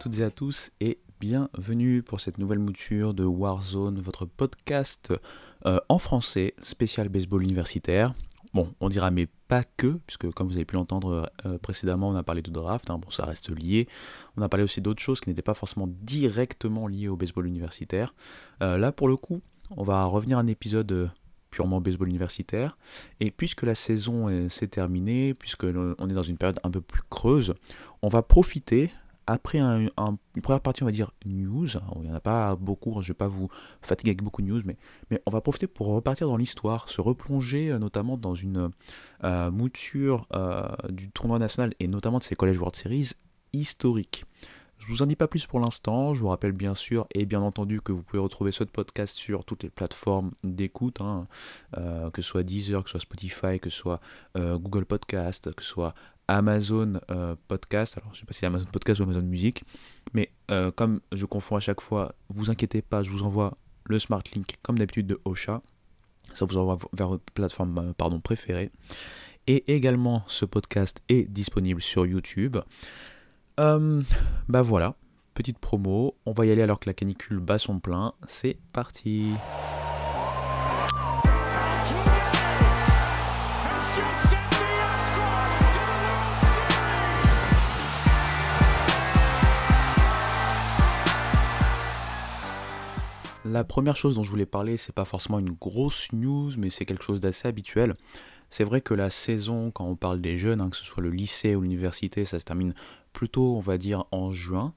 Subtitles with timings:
[0.00, 5.12] Toutes et à tous et bienvenue pour cette nouvelle mouture de Warzone, votre podcast
[5.66, 8.14] euh, en français spécial baseball universitaire.
[8.54, 12.14] Bon, on dira mais pas que, puisque comme vous avez pu l'entendre euh, précédemment, on
[12.14, 13.88] a parlé de draft, hein, bon ça reste lié.
[14.36, 18.14] On a parlé aussi d'autres choses qui n'étaient pas forcément directement liées au baseball universitaire.
[18.62, 21.10] Euh, là pour le coup, on va revenir à un épisode
[21.50, 22.78] purement baseball universitaire.
[23.18, 27.02] Et puisque la saison s'est terminée, puisque on est dans une période un peu plus
[27.10, 27.54] creuse,
[28.02, 28.92] on va profiter
[29.28, 29.90] après une
[30.42, 31.68] première partie, on va dire news.
[31.96, 33.50] il n'y en a pas beaucoup, je ne vais pas vous
[33.82, 34.76] fatiguer avec beaucoup de news, mais,
[35.26, 38.70] on va profiter pour repartir dans l'histoire, se replonger euh, notamment dans une
[39.24, 43.10] euh, mouture euh, du tournoi national et notamment de ces collèges World Series
[43.52, 44.24] historiques.
[44.78, 46.14] Je vous en dis pas plus pour l'instant.
[46.14, 49.44] Je vous rappelle bien sûr et bien entendu que vous pouvez retrouver ce podcast sur
[49.44, 51.26] toutes les plateformes d'écoute, hein,
[51.74, 54.00] que ce soit Deezer, que ce soit Spotify, que ce soit
[54.36, 55.94] Google Podcast, que ce soit
[56.28, 57.98] Amazon euh, Podcast.
[57.98, 59.64] Alors, je sais pas si Amazon Podcast ou Amazon Music,
[60.12, 63.98] mais euh, comme je confonds à chaque fois, vous inquiétez pas, je vous envoie le
[63.98, 65.62] Smart Link comme d'habitude de Ocha.
[66.34, 68.70] Ça vous envoie vers votre plateforme euh, préférée.
[69.46, 72.58] Et également, ce podcast est disponible sur YouTube.
[73.56, 74.94] bah voilà,
[75.32, 76.14] petite promo.
[76.26, 78.12] On va y aller alors que la canicule bat son plein.
[78.26, 79.32] C'est parti.
[93.50, 96.84] La première chose dont je voulais parler, c'est pas forcément une grosse news, mais c'est
[96.84, 97.94] quelque chose d'assez habituel.
[98.50, 101.08] C'est vrai que la saison, quand on parle des jeunes, hein, que ce soit le
[101.08, 102.74] lycée ou l'université, ça se termine
[103.18, 104.72] plutôt, on va dire, en juin.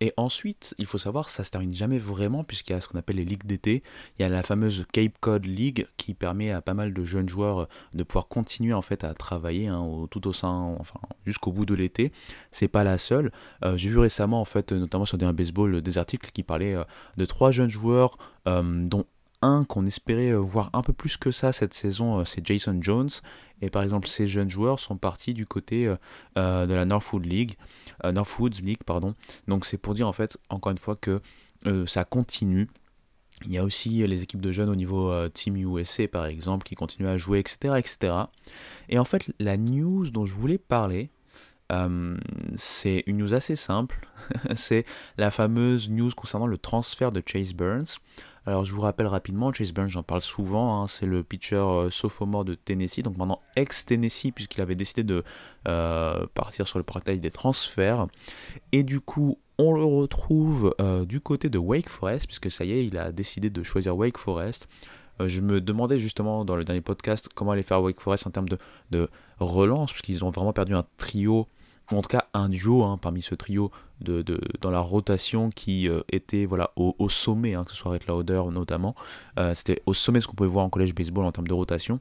[0.00, 2.98] Et ensuite, il faut savoir, ça se termine jamais vraiment, puisqu'il y a ce qu'on
[2.98, 3.84] appelle les ligues d'été.
[4.18, 7.28] Il y a la fameuse Cape Cod League qui permet à pas mal de jeunes
[7.28, 11.52] joueurs euh, de pouvoir continuer en fait à travailler hein, tout au sein, enfin jusqu'au
[11.52, 12.10] bout de l'été.
[12.50, 13.30] C'est pas la seule.
[13.64, 16.82] Euh, j'ai vu récemment, en fait, notamment sur des baseball, des articles qui parlaient euh,
[17.16, 19.06] de trois jeunes joueurs, dont
[19.68, 23.10] qu'on espérait euh, voir un peu plus que ça cette saison, euh, c'est Jason Jones.
[23.60, 25.86] Et par exemple, ces jeunes joueurs sont partis du côté
[26.36, 27.56] euh, de la Northwood League,
[28.04, 29.14] Northwoods League, pardon.
[29.48, 31.20] Donc c'est pour dire en fait, encore une fois, que
[31.86, 32.68] ça continue.
[33.46, 36.74] Il y a aussi les équipes de jeunes au niveau Team USA par exemple qui
[36.74, 38.14] continuent à jouer, etc., etc.
[38.90, 41.10] Et en fait, la news dont je voulais parler,
[42.56, 44.06] c'est une news assez simple.
[44.56, 44.84] c'est
[45.16, 47.98] la fameuse news concernant le transfert de Chase Burns.
[48.46, 51.90] Alors je vous rappelle rapidement, Chase Burns, j'en parle souvent, hein, c'est le pitcher euh,
[51.90, 55.24] sophomore de Tennessee, donc maintenant ex-Tennessee puisqu'il avait décidé de
[55.66, 58.06] euh, partir sur le portail des transferts.
[58.72, 62.72] Et du coup, on le retrouve euh, du côté de Wake Forest, puisque ça y
[62.72, 64.68] est, il a décidé de choisir Wake Forest.
[65.20, 68.48] je me demandais justement dans le dernier podcast comment aller faire Wake Forest en termes
[68.48, 68.58] de,
[68.90, 71.48] de relance, puisqu'ils ont vraiment perdu un trio
[71.98, 74.22] en tout cas un duo hein, parmi ce trio de,
[74.60, 78.42] dans la rotation qui euh, était voilà, au, sommet, hein, que ce soit Red Lauder
[78.50, 78.94] notamment.
[79.38, 82.00] Euh, c'était au sommet ce qu'on pouvait voir en collège baseball en termes de rotation.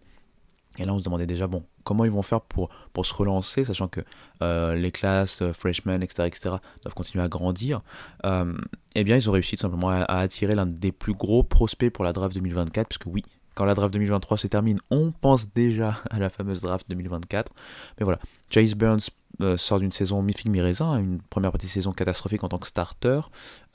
[0.80, 3.64] Et là, on se demandait déjà, bon, comment ils vont faire pour, pour se relancer,
[3.64, 4.02] sachant que
[4.42, 7.82] euh, les classes, freshmen, etc., etc., doivent continuer à grandir.
[8.24, 11.94] eh bien, ils ont réussi tout simplement à, à attirer l'un des plus gros prospects
[11.94, 13.22] pour la draft 2024, puisque oui,
[13.56, 17.52] quand la draft 2023 se termine, on pense déjà à la fameuse draft 2024.
[18.00, 18.20] Mais voilà,
[18.50, 19.10] Chase Burns
[19.42, 22.68] euh, sort d'une saison mi-figue mi-raisin, une première partie de saison catastrophique en tant que
[22.68, 23.22] starter,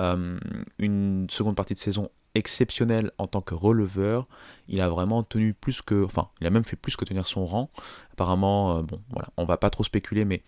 [0.00, 0.38] euh,
[0.78, 4.28] une seconde partie de saison exceptionnelle en tant que releveur.
[4.69, 7.44] Il a vraiment tenu plus que, enfin, il a même fait plus que tenir son
[7.44, 7.70] rang.
[8.12, 10.43] Apparemment, euh, bon, voilà, on va pas trop spéculer, mais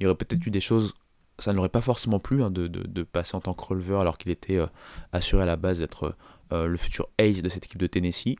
[0.00, 0.94] il y aurait peut-être eu des choses
[1.40, 4.18] ça ne l'aurait pas forcément plu hein, de, de, passer en tant que releveur alors
[4.18, 4.60] qu'il était
[5.12, 6.14] assuré à la base d'être
[6.52, 8.36] le futur ace de cette équipe de Tennessee.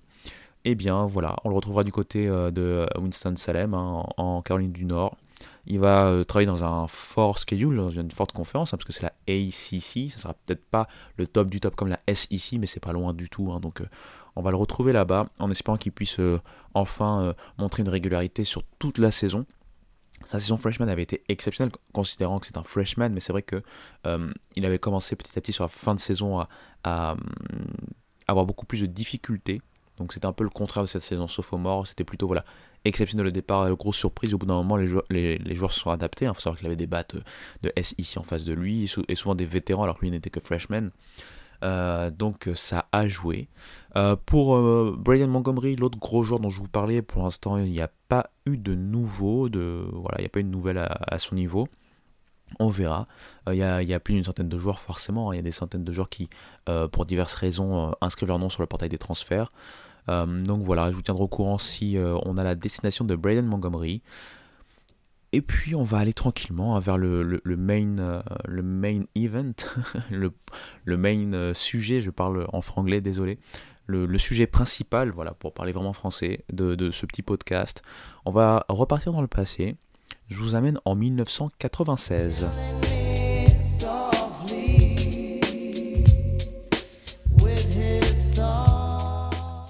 [0.65, 5.17] Eh bien voilà, on le retrouvera du côté de Winston-Salem hein, en Caroline du Nord.
[5.66, 8.93] Il va euh, travailler dans un fort schedule, dans une forte conférence, hein, parce que
[8.93, 10.11] c'est la ACC.
[10.11, 13.14] Ça sera peut-être pas le top du top comme la SEC, mais c'est pas loin
[13.14, 13.52] du tout.
[13.52, 13.61] Hein.
[13.61, 13.87] donc euh,
[14.37, 16.40] on va le retrouver là-bas, en espérant qu'il puisse euh,
[16.75, 19.46] enfin montrer une régularité sur toute la saison.
[20.25, 23.62] Sa saison freshman avait été exceptionnelle, considérant que c'est un freshman, mais c'est vrai que
[24.56, 26.49] il avait commencé petit à petit sur la fin de saison à,
[26.82, 27.14] à
[28.26, 29.61] avoir beaucoup plus de difficultés
[29.99, 31.87] donc c'était un peu le contraire de cette saison sophomore.
[31.87, 32.44] C'était plutôt voilà
[32.85, 34.35] exceptionnel au départ, grosse surprise.
[34.35, 36.25] Au bout d'un moment, les joueurs, se sont adaptés.
[36.27, 37.17] Il faut savoir qu'il avait des battes
[37.63, 40.31] de S ici en face de lui et souvent des vétérans alors que lui n'était
[40.31, 40.91] que freshman.
[41.65, 43.49] Euh, donc ça a joué.
[43.97, 47.71] Euh, pour euh, Brian Montgomery, l'autre gros joueur dont je vous parlais, pour l'instant il
[47.71, 50.79] n'y a pas eu de nouveau, de, voilà, il n'y a pas eu de nouvelle
[50.79, 51.69] à son niveau.
[52.61, 53.09] On verra.
[53.49, 55.31] Il y, a, plus d'une centaine de joueurs forcément.
[55.31, 55.35] Hein.
[55.35, 56.29] Il y a des centaines de joueurs qui,
[56.93, 59.51] pour diverses raisons, inscrivent leur nom sur le portail des transferts.
[60.09, 64.03] Donc voilà, je vous tiendrai au courant si on a la destination de Braden Montgomery.
[65.33, 69.53] et puis on va aller tranquillement vers le, main, le main event,
[70.11, 73.39] le, main sujet, je parle en franglais, désolé.
[73.87, 77.83] Le, sujet principal, voilà, pour parler vraiment français, de ce petit podcast.
[78.25, 79.77] On va repartir dans le passé.
[80.29, 82.49] Je vous amène en 1996.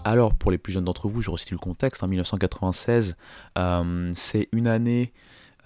[0.05, 2.03] Alors, pour les plus jeunes d'entre vous, je resitue le contexte.
[2.03, 3.17] En 1996,
[3.57, 5.13] euh, c'est une année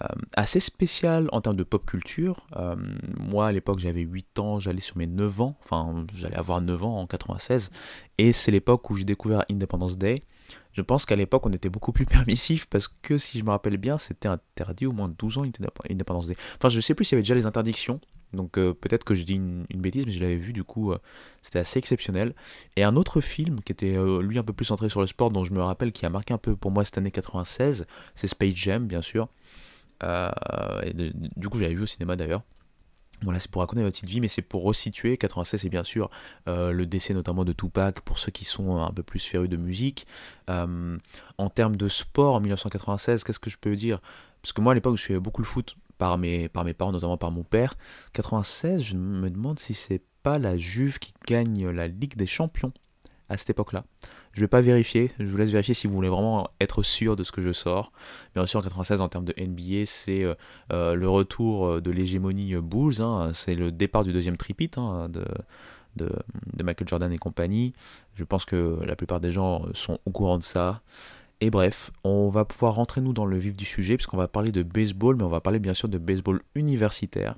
[0.01, 2.47] euh, assez spéciale en termes de pop culture.
[2.55, 2.77] Euh,
[3.19, 6.83] moi, à l'époque, j'avais 8 ans, j'allais sur mes 9 ans, enfin, j'allais avoir 9
[6.85, 7.69] ans en 96,
[8.17, 10.23] et c'est l'époque où j'ai découvert Independence Day.
[10.71, 13.75] Je pense qu'à l'époque, on était beaucoup plus permissif parce que, si je me rappelle
[13.75, 15.43] bien, c'était interdit au moins 12 ans
[15.89, 16.37] Independence Day.
[16.55, 17.99] Enfin, je sais plus s'il y avait déjà les interdictions,
[18.33, 20.99] donc euh, peut-être que je dis une, bêtise, mais je l'avais vu, du coup, euh,
[21.41, 22.33] c'était assez exceptionnel.
[22.75, 25.31] Et un autre film qui était, euh, lui, un peu plus centré sur le sport,
[25.31, 27.85] dont je me rappelle, qui a marqué un peu pour moi cette année 96,
[28.15, 29.29] c'est Space Jam, bien sûr.
[30.03, 30.93] et
[31.35, 32.43] du coup, j'avais vu au cinéma d'ailleurs.
[33.21, 35.17] Voilà, c'est pour raconter ma petite vie, mais c'est pour resituer.
[35.17, 36.09] 96, c'est bien sûr
[36.47, 40.07] le décès notamment de Tupac, pour ceux qui sont un peu plus férus de musique.
[40.47, 43.99] en termes de sport, en 1996, qu'est-ce que je peux dire?
[44.41, 46.91] Parce que moi, à l'époque, je suivais beaucoup le foot par mes, par mes parents,
[46.91, 47.75] notamment par mon père.
[48.13, 52.73] 96, je me demande si c'est pas la Juve qui gagne la Ligue des Champions
[53.27, 53.85] à cette époque-là.
[54.31, 57.23] Je vais pas vérifier, je vous laisse vérifier si vous voulez vraiment être sûr de
[57.23, 57.91] ce que je sors.
[58.33, 60.33] Bien sûr, en 96, en termes de NBA, c'est euh,
[60.71, 63.31] euh, le retour euh, de l'hégémonie Bulls, hein.
[63.33, 65.25] c'est le départ du deuxième tripit hein, de,
[65.97, 66.11] de,
[66.53, 67.73] de, Michael Jordan et compagnie.
[68.15, 70.81] Je pense que la plupart des gens sont au courant de ça.
[71.41, 74.51] Et bref, on va pouvoir rentrer nous dans le vif du sujet puisqu'on va parler
[74.51, 77.37] de baseball, mais on va parler bien sûr de baseball universitaire,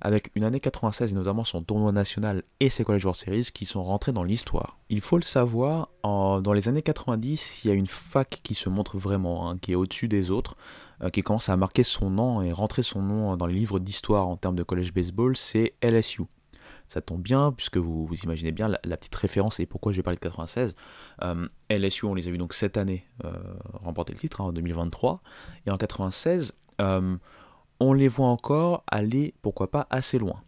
[0.00, 3.66] avec une année 96 et notamment son tournoi national et ses College World Series qui
[3.66, 4.78] sont rentrés dans l'histoire.
[4.88, 8.70] Il faut le savoir, dans les années 90, il y a une fac qui se
[8.70, 10.56] montre vraiment, hein, qui est au-dessus des autres,
[11.02, 14.28] euh, qui commence à marquer son nom et rentrer son nom dans les livres d'histoire
[14.28, 16.22] en termes de college baseball, c'est LSU
[16.92, 20.02] ça tombe bien, puisque vous, vous imaginez bien la, petite référence et pourquoi je vais
[20.02, 20.74] parler de 96.
[21.22, 23.32] Euh, LSU, on les a vus donc cette année euh,
[23.72, 25.22] remporter le titre, hein, en 2023.
[25.66, 26.52] Et en 96,
[26.82, 27.16] euh,
[27.80, 30.42] on les voit encore aller, pourquoi pas, assez loin.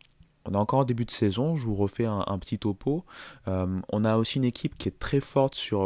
[0.44, 3.06] On a encore un début de saison, je vous refais un, petit topo.
[3.46, 5.80] on a aussi une équipe qui est très forte sur,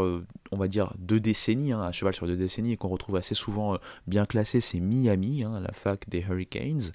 [0.50, 3.36] on va dire, deux décennies, hein, à cheval sur deux décennies, et qu'on retrouve assez
[3.36, 3.78] souvent
[4.08, 6.90] bien classé, c'est Miami, hein, la fac des Hurricanes.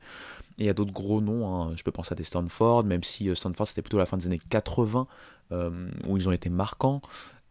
[0.58, 1.74] Et il y a d'autres gros noms, hein.
[1.76, 4.28] je peux penser à des Stanford, même si euh, Stanford c'était plutôt la fin des
[4.28, 5.08] années 80,
[5.52, 7.02] euh, où ils ont été marquants.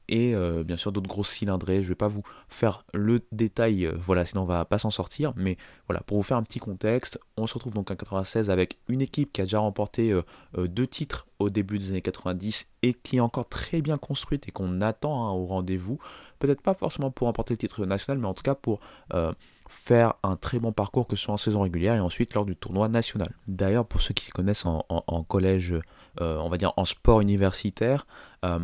[0.08, 3.90] Et euh, bien sûr d'autres grosses cylindrées, je ne vais pas vous faire le détail,
[3.96, 5.32] voilà, sinon on va pas s'en sortir.
[5.36, 5.56] Mais
[5.88, 9.00] voilà, pour vous faire un petit contexte, on se retrouve donc en 96 avec une
[9.00, 10.14] équipe qui a déjà remporté
[10.58, 14.50] deux titres au début des années 90 et qui est encore très bien construite et
[14.50, 15.98] qu'on attend hein, au rendez-vous.
[16.40, 18.80] Peut-être pas forcément pour remporter le titre national, mais en tout cas pour
[19.72, 22.54] faire un très bon parcours que ce soit en saison régulière et ensuite lors du
[22.54, 23.28] tournoi national.
[23.48, 25.74] D'ailleurs, pour ceux qui connaissent en, collège,
[26.20, 28.06] euh, on va dire en sport universitaire,
[28.44, 28.58] euh,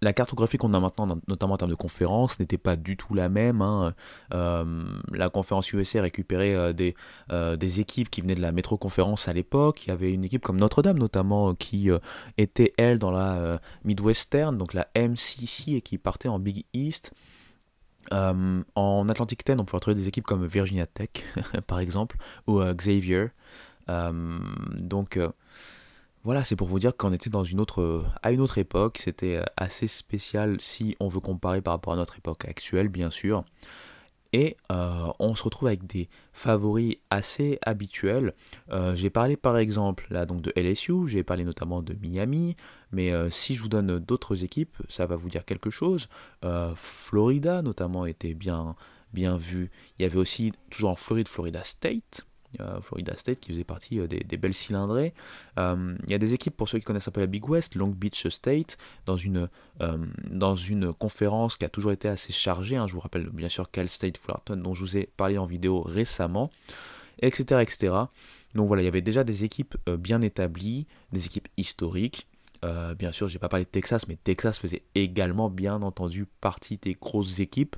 [0.00, 3.28] la cartographie qu'on a maintenant, notamment en termes de conférences, n'était pas du tout la
[3.28, 3.62] même.
[3.62, 3.94] Hein.
[4.32, 6.94] Euh, la conférence USA récupérait des,
[7.30, 9.84] des, équipes qui venaient de la métroconférence à l'époque.
[9.86, 11.90] Il y avait une équipe comme Notre-Dame notamment qui
[12.36, 17.12] était, elle, dans la Midwestern, donc la MCC, et qui partait en Big East.
[18.12, 21.08] Euh, en Atlantic 10, on peut retrouver des équipes comme Virginia Tech,
[21.66, 23.28] par exemple, ou euh, Xavier.
[23.88, 24.38] Euh,
[24.74, 25.18] donc
[26.24, 28.98] voilà, c'est pour vous dire qu'on était dans une autre, à une autre époque.
[29.02, 33.44] C'était assez spécial si on veut comparer par rapport à notre époque actuelle, bien sûr.
[34.32, 38.34] Et euh, on se retrouve avec des favoris assez habituels.
[38.70, 42.54] Euh, j'ai parlé par exemple là donc de LSU, j'ai parlé notamment de Miami,
[42.92, 46.08] mais euh, si je vous donne d'autres équipes, ça va vous dire quelque chose.
[46.74, 48.76] Florida notamment était bien,
[49.12, 49.70] bien vu.
[49.98, 52.26] Il y avait aussi toujours en Floride Florida State.
[52.82, 55.14] Florida State qui faisait partie euh, des, belles cylindrées.
[55.58, 57.74] Euh, il y a des équipes, pour ceux qui connaissent un peu la Big West,
[57.74, 59.48] Long Beach State, dans une,
[59.82, 59.98] euh,
[60.30, 62.76] dans une conférence qui a toujours été assez chargée.
[62.76, 62.86] Hein.
[62.86, 65.82] je vous rappelle bien sûr Cal State Fullerton, dont je vous ai parlé en vidéo
[65.82, 66.50] récemment,
[67.20, 67.60] etc.
[67.62, 67.94] etc.
[68.54, 72.26] Donc voilà, il y avait déjà des équipes bien établies, des équipes historiques.
[72.98, 76.94] bien sûr, j'ai pas parlé de Texas, mais Texas faisait également bien entendu partie des
[76.94, 77.76] grosses équipes.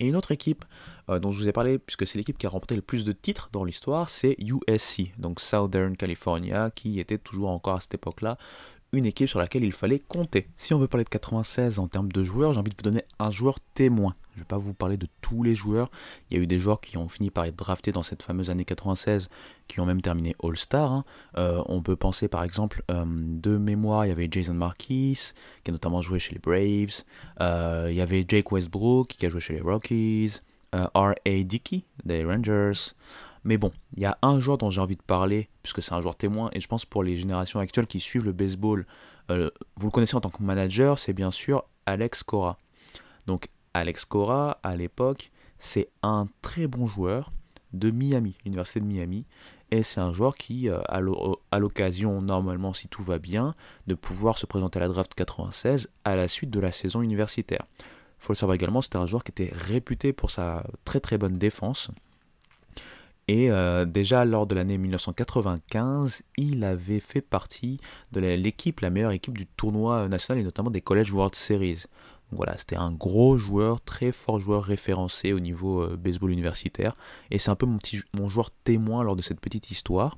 [0.00, 0.64] Et une autre équipe
[1.10, 3.12] euh, dont je vous ai parlé, puisque c'est l'équipe qui a remporté le plus de
[3.12, 8.38] titres dans l'histoire, c'est USC, donc Southern California, qui était toujours encore à cette époque-là
[8.92, 10.48] une équipe sur laquelle il fallait compter.
[10.56, 13.04] Si on veut parler de 96 en termes de joueurs, j'ai envie de vous donner
[13.18, 14.14] un joueur témoin.
[14.32, 15.90] Je ne vais pas vous parler de tous les joueurs.
[16.30, 18.50] Il y a eu des joueurs qui ont fini par être draftés dans cette fameuse
[18.50, 19.28] année 96,
[19.66, 20.92] qui ont même terminé All-Star.
[20.92, 21.04] Hein.
[21.36, 25.32] Euh, on peut penser par exemple, euh, de mémoire, il y avait Jason Marquis,
[25.64, 27.02] qui a notamment joué chez les Braves.
[27.40, 30.40] Euh, il y avait Jake Westbrook, qui a joué chez les Rockies.
[30.72, 31.42] R.A.
[31.44, 32.92] Dickey des Rangers.
[33.44, 36.00] Mais bon, il y a un joueur dont j'ai envie de parler, puisque c'est un
[36.00, 38.86] joueur témoin, et je pense pour les générations actuelles qui suivent le baseball,
[39.28, 42.58] vous le connaissez en tant que manager, c'est bien sûr Alex Cora.
[43.26, 47.30] Donc Alex Cora, à l'époque, c'est un très bon joueur
[47.72, 49.26] de Miami, l'université de Miami.
[49.70, 53.54] Et c'est un joueur qui a à l'occasion, normalement, si tout va bien,
[53.86, 57.66] de pouvoir se présenter à la draft 96 à la suite de la saison universitaire.
[57.78, 61.18] Il faut le savoir également, c'était un joueur qui était réputé pour sa très très
[61.18, 61.90] bonne défense.
[63.28, 67.78] Et euh, déjà lors de l'année 1995, il avait fait partie
[68.10, 71.84] de l'équipe, la meilleure équipe du tournoi national et notamment des College World Series.
[72.32, 76.96] voilà, c'était un gros joueur, très fort joueur référencé au niveau euh, baseball universitaire.
[77.30, 80.16] Et c'est un peu mon joueur témoin lors de cette petite histoire.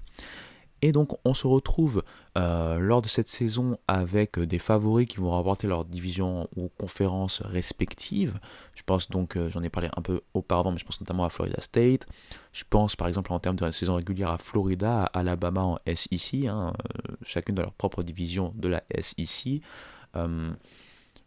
[0.83, 2.03] Et donc on se retrouve
[2.39, 7.43] euh, lors de cette saison avec des favoris qui vont remporter leur division ou conférences
[7.43, 8.39] respectives.
[8.75, 11.29] Je pense donc, euh, j'en ai parlé un peu auparavant, mais je pense notamment à
[11.29, 12.07] Florida State.
[12.53, 16.47] Je pense par exemple en termes de saison régulière à Florida, à Alabama en SEC,
[16.47, 19.61] hein, euh, chacune de leur propre division de la SEC.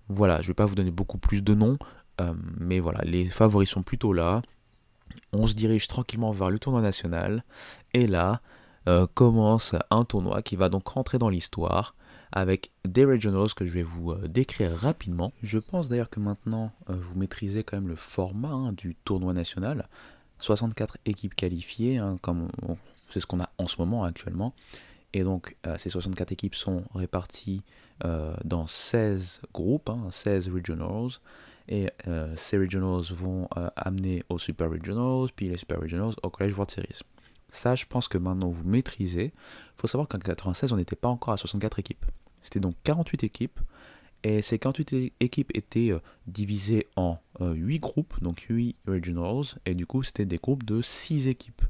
[0.10, 1.78] voilà, je ne vais pas vous donner beaucoup plus de noms,
[2.60, 4.42] mais voilà, les favoris sont plutôt là.
[5.32, 7.44] On se dirige tranquillement vers le tournoi national.
[7.94, 8.42] Et là,
[8.88, 11.96] euh, commence un tournoi qui va donc rentrer dans l'histoire
[12.34, 15.32] avec des regionals que je vais vous euh, décrire rapidement.
[15.42, 19.32] Je pense d'ailleurs que maintenant euh, vous maîtrisez quand même le format hein, du tournoi
[19.32, 19.88] national.
[20.40, 22.50] 64 équipes qualifiées, hein, comme
[23.10, 24.54] c'est ce qu'on a en ce moment actuellement.
[25.14, 27.62] Et donc ces 64 équipes sont réparties
[28.44, 31.12] dans 16 groupes, 16 hein, regionals.
[31.70, 31.88] Et
[32.36, 33.48] ces regionals vont
[33.78, 37.04] amener aux Super Regionals, puis les Super Regionals au College World Series.
[37.54, 39.26] Ça, je pense que maintenant vous maîtrisez.
[39.26, 42.06] Il faut savoir qu'en 96, on n'était pas encore à 64 équipes.
[42.42, 43.60] C'était donc 48 équipes.
[44.24, 49.60] Et ces 48 équipes étaient euh, divisées en 8 euh, groupes, donc 8 regionals.
[49.68, 51.62] Et du coup, c'était des groupes de 6 équipes.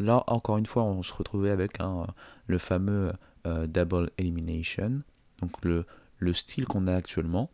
[0.00, 2.08] Là, encore une fois, on se retrouvait avec hein,
[2.48, 3.12] le fameux
[3.46, 5.02] euh, double elimination,
[5.40, 5.86] donc le,
[6.18, 7.50] le style qu'on a actuellement.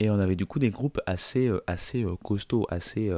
[0.00, 3.12] Et on avait du coup des groupes assez, assez costauds, assez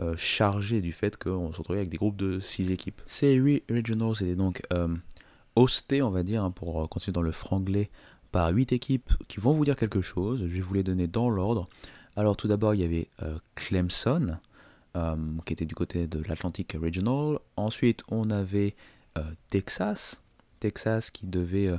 [0.00, 3.02] euh, chargé du fait qu'on se retrouvait avec des groupes de 6 équipes.
[3.04, 4.88] Ces 8 regionals étaient donc euh,
[5.54, 7.90] hostés, on va dire, hein, pour continuer dans le franglais,
[8.30, 10.40] par 8 équipes qui vont vous dire quelque chose.
[10.40, 11.68] Je vais vous les donner dans l'ordre.
[12.16, 14.38] Alors tout d'abord, il y avait euh, Clemson,
[15.46, 17.38] qui était du côté de l'Atlantic Regional.
[17.56, 18.74] Ensuite, on avait
[19.48, 20.20] Texas,
[20.60, 21.70] Texas qui devait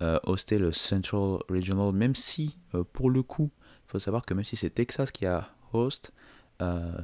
[0.00, 2.56] hoster le Central Regional, même si,
[2.92, 3.50] pour le coup,
[3.88, 6.39] il faut savoir que même si c'est Texas qui a host, euh,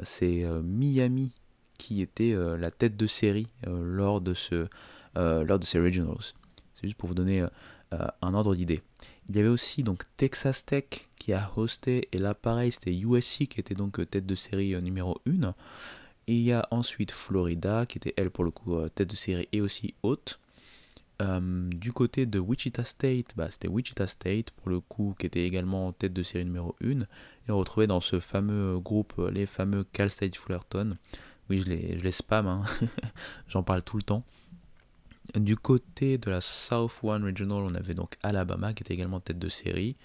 [0.02, 1.32] c'est euh, Miami
[1.78, 4.68] qui était euh, la tête de série lors, de ce,
[5.14, 6.16] lors de ces regionals.
[6.74, 7.44] C'est juste pour vous donner
[7.90, 8.80] un ordre d'idée.
[9.28, 10.84] Il y avait aussi donc Texas Tech
[11.18, 15.20] qui a hosté, et là pareil, c'était USC qui était donc tête de série numéro
[15.26, 15.54] 1.
[16.28, 19.48] Et il y a ensuite Florida qui était elle pour le coup tête de série
[19.52, 20.38] et aussi haute.
[21.20, 25.92] du côté de Wichita State, bah, c'était Wichita State pour le coup qui était également
[25.92, 27.06] tête de série numéro 1
[27.48, 30.96] et on retrouvait dans ce fameux groupe euh, les fameux Cal State Fullerton.
[31.48, 32.62] Oui, je les, je les spam, hein.
[33.48, 34.24] j'en parle tout le temps.
[35.34, 39.38] Du côté de la South One Regional, on avait donc Alabama qui était également tête
[39.38, 39.96] de série.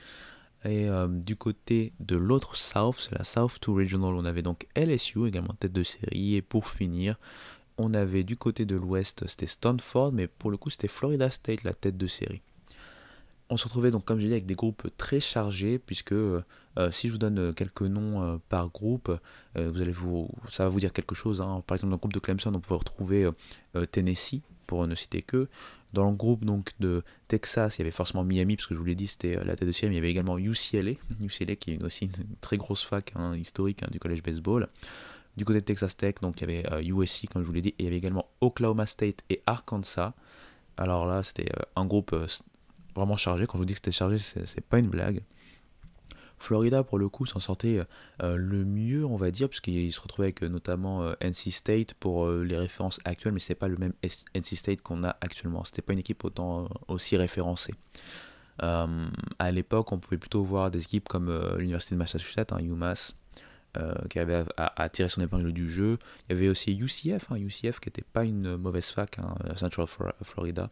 [0.64, 4.68] Et euh, du côté de l'autre South, c'est la South 2 Regional, on avait donc
[4.76, 6.36] LSU également tête de série.
[6.36, 7.18] Et pour finir,
[7.78, 11.64] on avait du côté de l'Ouest, c'était Stanford, mais pour le coup c'était Florida State
[11.64, 12.42] la tête de série
[13.52, 16.14] on se retrouvait donc, comme je disais, avec des groupes très chargés, puisque
[16.78, 19.12] euh, si je vous donne euh, quelques noms euh, par groupe,
[19.56, 21.42] vous allez vous, ça va vous dire quelque chose.
[21.42, 21.62] Hein.
[21.68, 23.30] Par exemple, dans le groupe de Clemson, on pouvait retrouver
[23.92, 25.50] Tennessee, pour ne citer que.
[25.92, 28.86] Dans le groupe donc de Texas, il y avait forcément Miami, parce que je vous
[28.86, 31.84] l'ai dit, c'était la tête de mais il y avait également UCLA, UCLA qui est
[31.84, 34.70] aussi une très grosse fac hein, historique hein, du collège baseball.
[35.36, 37.70] Du côté de Texas Tech, donc il y avait USC, comme je vous l'ai dit,
[37.70, 40.14] et il y avait également Oklahoma State et Arkansas.
[40.78, 42.16] Alors là, c'était un groupe
[42.96, 43.46] vraiment chargé.
[43.46, 45.22] Quand je vous dis que c'était chargé, c'est pas une blague.
[46.42, 47.82] Florida, pour le coup, s'en sortait
[48.24, 51.94] euh, le mieux, on va dire, puisqu'il se retrouvait avec euh, notamment euh, NC State
[51.94, 55.64] pour les références actuelles, mais c'est pas le même NC State qu'on a actuellement.
[55.64, 57.76] C'était pas une équipe autant aussi référencée.
[58.60, 63.16] à l'époque, on pouvait plutôt voir des équipes comme l'Université de Massachusetts, hein, UMass,
[64.10, 64.44] qui avait
[64.92, 65.98] tirer son épingle du jeu.
[66.28, 69.88] Il y avait aussi UCF, hein, UCF qui n'était pas une mauvaise fac, hein, Central
[70.24, 70.70] Florida,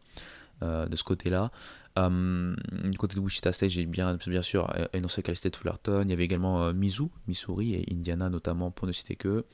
[0.62, 1.52] de ce côté-là.
[1.98, 6.04] Euh, du côté de Wichita State, j'ai bien, bien sûr euh, énoncé Cal State Fullerton.
[6.04, 9.46] Il y avait également euh, Missouri et Indiana notamment, pour ne citer que.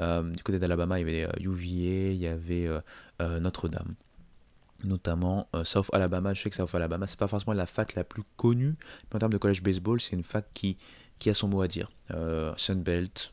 [0.00, 2.68] du côté d'Alabama, il y avait UVA, il y avait
[3.20, 3.94] Notre-Dame
[4.84, 6.34] notamment South Alabama.
[6.34, 9.18] Je sais que South Alabama, c'est pas forcément la fac la plus connue, mais en
[9.20, 10.76] termes de college baseball, c'est une fac qui,
[11.20, 11.88] qui a son mot à dire.
[12.56, 13.32] Sunbelt,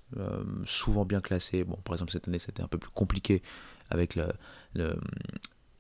[0.66, 1.64] souvent bien classé.
[1.64, 3.42] Bon, par exemple, cette année, c'était un peu plus compliqué
[3.90, 4.96] avec le,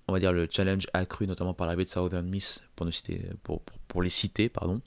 [0.09, 3.21] on va dire le challenge accru, notamment par l'arrivée de Southern Miss, pour, nous citer,
[3.43, 4.81] pour, les citer, pardon.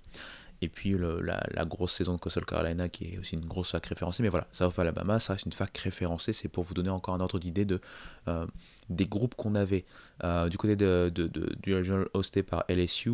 [0.61, 4.23] Et puis la, grosse saison de Coastal Carolina qui est aussi une grosse fac référencée.
[4.23, 6.33] Mais voilà, South Alabama, ça reste une fac référencée.
[6.33, 7.81] C'est pour vous donner encore un ordre d'idée de,
[8.29, 8.47] euh,
[8.89, 9.85] des groupes qu'on avait.
[10.23, 11.75] Euh, du côté de, du
[12.15, 13.11] hosté par LSU,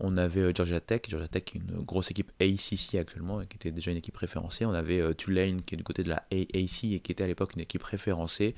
[0.00, 1.02] on avait euh, Georgia Tech.
[1.08, 4.64] Georgia Tech est une grosse équipe ACC actuellement, qui était déjà une équipe référencée.
[4.64, 7.54] On avait Tulane qui est du côté de la AAC et qui était à l'époque
[7.54, 8.56] une équipe référencée.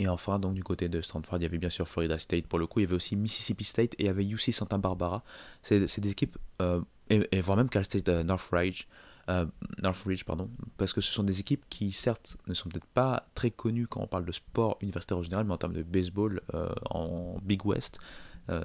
[0.00, 2.58] Et enfin, donc du côté de Stanford, il y avait bien sûr Florida State pour
[2.58, 5.22] le coup, il y avait aussi Mississippi State et il y avait UC Santa Barbara.
[5.62, 6.80] C'est des équipes, euh,
[7.10, 8.86] et, voire même Cal State euh, Northridge,
[9.28, 9.44] euh,
[9.82, 13.50] Northridge, pardon, parce que ce sont des équipes qui certes ne sont peut-être pas très
[13.50, 16.40] connues quand on parle de sport universitaire en général, mais en termes de baseball
[16.88, 17.98] en Big West,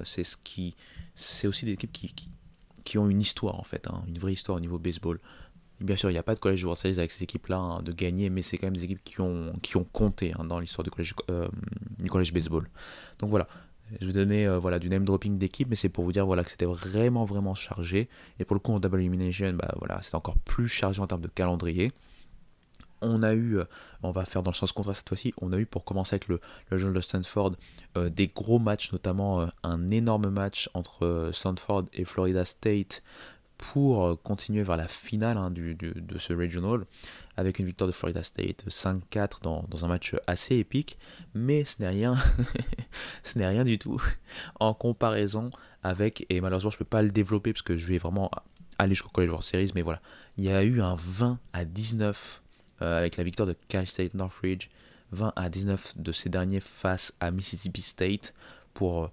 [0.04, 0.74] c'est ce qui,
[1.14, 2.14] c'est aussi des équipes qui,
[2.82, 5.20] qui, ont une histoire en fait, hein, une vraie histoire au niveau baseball.
[5.80, 7.92] Bien sûr, il n'y a pas de collège World Series avec ces équipes-là hein, de
[7.92, 10.84] gagner, mais c'est quand même des équipes qui ont, qui ont compté hein, dans l'histoire
[10.84, 11.48] du collège, euh,
[11.98, 12.68] du collège baseball.
[13.18, 13.46] Donc voilà,
[14.00, 16.44] je vais donner euh, voilà, du name dropping d'équipe, mais c'est pour vous dire voilà,
[16.44, 18.08] que c'était vraiment vraiment chargé.
[18.38, 21.20] Et pour le coup, en double elimination, bah, voilà, c'est encore plus chargé en termes
[21.20, 21.92] de calendrier.
[23.02, 23.64] On a eu, euh,
[24.02, 26.28] on va faire dans le sens contraire cette fois-ci, on a eu pour commencer avec
[26.28, 27.54] le, le de Stanford
[27.94, 33.02] des gros matchs, notamment un énorme match entre Stanford et Florida State
[33.58, 36.84] pour euh, continuer vers la finale hein, du, de ce regional
[37.36, 40.98] avec une victoire de Florida State 5-4 dans, un match assez épique,
[41.34, 42.16] mais ce n'est rien,
[43.22, 44.00] ce n'est rien du tout
[44.58, 45.50] en comparaison
[45.82, 48.30] avec, et malheureusement je ne peux pas le développer parce que je vais vraiment
[48.78, 50.00] aller jusqu'au College World Series, mais voilà,
[50.38, 52.42] il y a eu un 20 à 19
[52.82, 54.68] euh, avec la victoire de Cal State Northridge,
[55.12, 58.34] 20 à 19 de ces derniers face à Mississippi State
[58.74, 59.10] pour euh,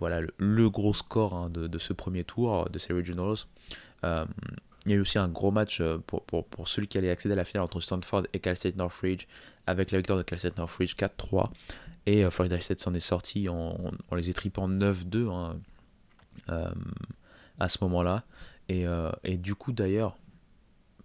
[0.00, 3.36] voilà, le, gros score hein, de, ce premier tour de ces regionals.
[4.04, 4.24] Euh,
[4.84, 7.32] il y a eu aussi un gros match euh, pour, pour, celui qui allait accéder
[7.32, 9.26] à la finale entre Stanford et Cal State Northridge,
[9.66, 11.50] avec la victoire de Cal State Northridge 4-3.
[12.06, 13.76] Et Florida State s'en est sorti en,
[14.14, 15.56] les étripant 9-2 hein,
[17.58, 18.22] à ce moment-là.
[18.68, 18.84] Et,
[19.24, 20.16] et, du coup, d'ailleurs,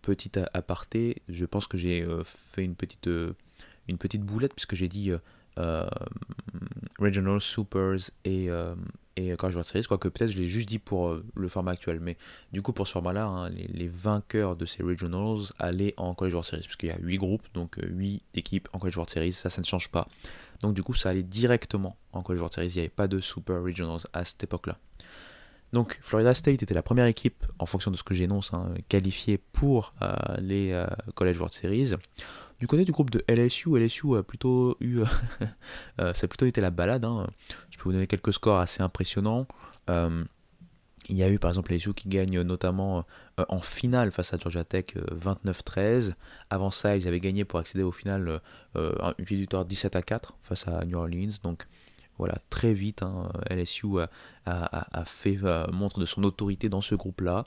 [0.03, 3.09] petit aparté, je pense que j'ai fait une petite,
[3.87, 5.19] une petite boulette, puisque j'ai dit euh,
[7.01, 8.75] Regional, Supers et, euh,
[9.17, 11.99] et College World Series, quoique peut-être je l'ai juste dit pour euh, le format actuel,
[11.99, 12.15] mais
[12.53, 16.47] du coup pour ce format-là, hein, les, vainqueurs de ces Regionals allaient en College World
[16.47, 19.61] Series, puisqu'il y a 8 groupes, donc 8 équipes en College World Series, ça, ça
[19.61, 20.07] ne change pas.
[20.61, 23.19] Donc du coup ça allait directement en College World Series, il n'y avait pas de
[23.19, 24.77] Super Regionals à cette époque-là.
[25.73, 29.37] Donc Florida State était la première équipe, en fonction de ce que j'énonce, hein, qualifiée
[29.37, 29.93] pour
[30.39, 30.85] les
[31.15, 31.95] College World Series.
[32.61, 35.01] Du côté du groupe de LSU, LSU a plutôt eu.
[35.99, 37.05] Euh, ça a plutôt été la balade.
[37.05, 37.27] Hein.
[37.69, 39.47] Je peux vous donner quelques scores assez impressionnants.
[39.89, 40.23] Euh,
[41.09, 43.05] il y a eu par exemple LSU qui gagne notamment
[43.39, 46.13] euh, en finale face à Georgia Tech 29-13.
[46.49, 48.41] Avant ça, ils avaient gagné pour accéder au final
[48.75, 51.33] une victoire 17 à 4 face à New Orleans.
[51.43, 51.67] Donc
[52.17, 53.99] voilà, très vite, hein, LSU
[54.45, 55.39] a, fait
[55.71, 57.45] montre de son autorité dans ce groupe-là.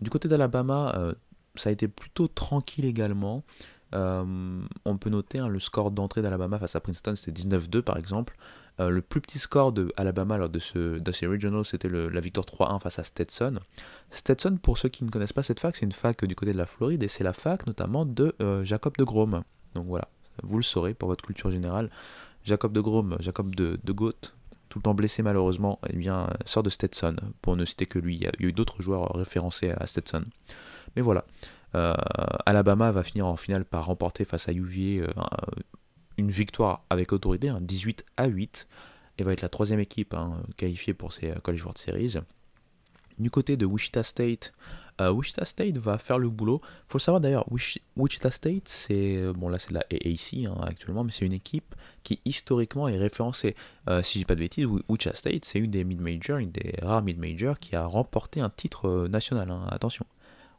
[0.00, 1.14] Du côté d'Alabama,
[1.54, 3.44] ça a été plutôt tranquille également.
[3.94, 7.96] Euh, on peut noter hein, le score d'entrée d'Alabama face à Princeton, c'était 19-2 par
[7.96, 8.36] exemple.
[8.80, 11.28] Euh, le plus petit score de Alabama lors de, ce, de ces
[11.64, 13.60] c'était la victoire 3-1 face à Stetson.
[14.10, 16.58] Stetson, pour ceux qui ne connaissent pas cette fac, c'est une fac du côté de
[16.58, 19.44] la Floride et c'est la fac notamment de euh, Jacob de Grom.
[19.74, 20.08] Donc voilà,
[20.42, 21.88] vous le saurez pour votre culture générale.
[22.42, 26.70] Jacob de Grom, Jacob de, de tout le temps blessé malheureusement, eh bien, sort de
[26.70, 28.16] Stetson, pour ne citer que lui.
[28.16, 30.24] Il y a eu d'autres joueurs référencés à Stetson.
[30.96, 31.24] Mais voilà,
[32.46, 35.12] Alabama va finir en finale par remporter face à UVA euh,
[36.16, 38.68] une victoire avec autorité, 18 à 8,
[39.18, 42.16] et va être la troisième équipe hein, qualifiée pour ces euh, College World Series.
[43.18, 44.52] Du côté de Wichita State,
[45.00, 46.60] Wichita State va faire le boulot.
[46.88, 47.46] Faut le savoir d'ailleurs,
[47.96, 52.98] Wichita State, c'est bon la AAC hein, actuellement, mais c'est une équipe qui historiquement est
[52.98, 53.54] référencée.
[54.02, 56.74] si je dis pas de bêtises, Wichita State, c'est une des mid majors, une des
[56.82, 59.48] rares mid majors qui a remporté un titre national.
[59.50, 60.06] Hein, attention.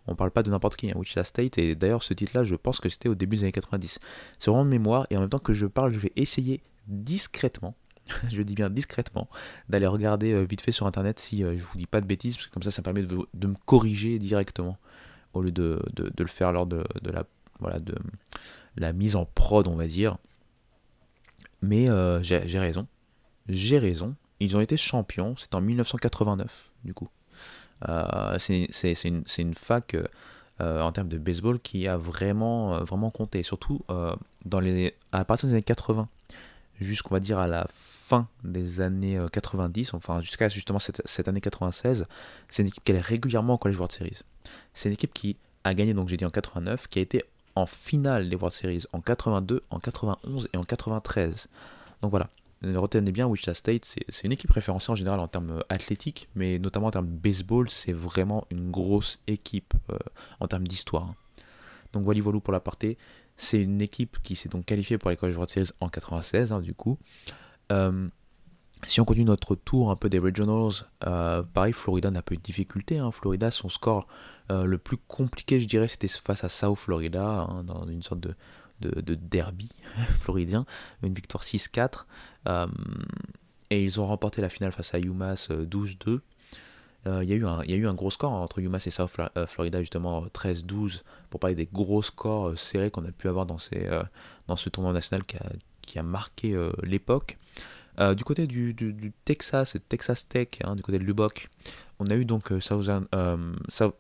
[0.08, 2.80] On parle pas de n'importe qui, hein, Wichita State, et d'ailleurs ce titre-là, je pense
[2.80, 4.00] que c'était au début des années 90.
[4.40, 7.76] C'est vraiment de mémoire, et en même temps que je parle, je vais essayer discrètement,
[8.30, 9.28] je dis bien discrètement,
[9.70, 12.36] d'aller regarder euh, vite fait sur internet si euh, je vous dis pas de bêtises,
[12.36, 14.78] parce que comme ça, ça me permet de, me corriger directement,
[15.34, 17.24] au lieu de, le faire lors de, la,
[17.60, 17.96] voilà, de
[18.78, 20.18] la mise en prod, on va dire.
[21.62, 22.88] Mais euh, j'ai raison,
[23.50, 27.10] j'ai raison, ils ont été champions, c'est en 1989, du coup.
[27.88, 29.96] Euh, c'est une, fac
[30.62, 35.56] euh, en termes de baseball qui a vraiment, euh, vraiment compté, surtout à partir des
[35.56, 36.08] années 80.
[36.80, 42.06] jusqu'on va dire à la fin des années 90, enfin jusqu'à justement cette, année 96,
[42.50, 44.22] c'est une équipe qui est régulièrement en College World Series.
[44.74, 47.24] C'est une équipe qui a gagné, donc j'ai dit en 89, qui a été
[47.56, 51.48] en finale des World Series en 82, en 91 et en 93.
[52.02, 52.30] Donc voilà,
[52.64, 56.88] retenez bien, Wichita State, c'est une équipe référencée en général en termes athlétiques, mais notamment
[56.88, 59.98] en termes de baseball, c'est vraiment une grosse équipe euh,
[60.40, 61.04] en termes d'histoire.
[61.04, 61.16] Hein.
[61.94, 62.98] Donc voilà, pour la partie.
[63.38, 66.62] C'est une équipe qui s'est donc qualifiée pour les College World Series en 96, hein,
[66.62, 66.98] du coup.
[67.72, 68.08] Euh,
[68.88, 70.72] si on continue notre tour un peu des regionals,
[71.06, 73.00] euh, pareil, Florida n'a pas eu de difficulté.
[73.00, 73.12] Hein.
[73.12, 74.08] Florida, son score
[74.50, 78.36] le plus compliqué, je dirais, c'était face à South Florida, dans une sorte de,
[78.82, 79.70] de, derby
[80.20, 80.66] floridien,
[81.04, 82.06] une victoire 6-4.
[82.48, 82.68] Euh,
[83.70, 86.10] et ils ont remporté la finale face à UMass 12-2.
[86.10, 86.20] Euh,
[87.08, 88.92] euh, il y, a eu un, y a eu un gros score entre UMass et
[88.92, 89.12] South
[89.48, 93.88] Florida, justement 13-12, pour parler des gros scores serrés qu'on a pu avoir dans, ces,
[94.48, 97.38] dans ce tournoi national qui a, qui a marqué l'époque.
[98.16, 101.50] Du côté du, Texas et Texas Tech, hein, du côté de Lubbock,
[102.00, 103.08] on a eu donc Southern,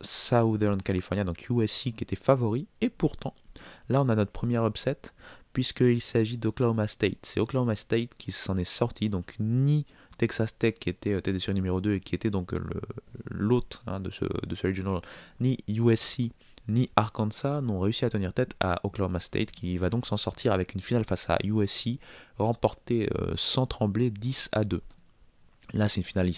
[0.02, 3.34] Southern California, donc USC qui était favori, et pourtant
[3.90, 4.98] Là, on a notre premier upset,
[5.54, 7.20] puisqu'il s'agit d'Oklahoma State.
[7.24, 9.86] C'est Oklahoma State qui s'en est sorti, donc ni
[10.18, 12.60] Texas Tech, qui était euh, sur numéro 2 et qui était donc euh,
[13.26, 15.02] l'hôte hein, de, ce, de ce regional,
[15.40, 16.32] ni USC,
[16.68, 20.54] ni Arkansas n'ont réussi à tenir tête à Oklahoma State, qui va donc s'en sortir
[20.54, 22.00] avec une finale face à USC,
[22.38, 24.82] remportée euh, sans trembler 10 à 2.
[25.74, 26.30] Là, c'est une finale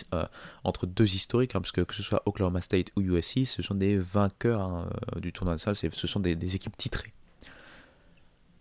[0.64, 3.76] entre deux historiques, hein, parce que que ce soit Oklahoma State ou USC, ce sont
[3.76, 7.14] des vainqueurs hein, du tournoi de salle, ce sont des équipes titrées.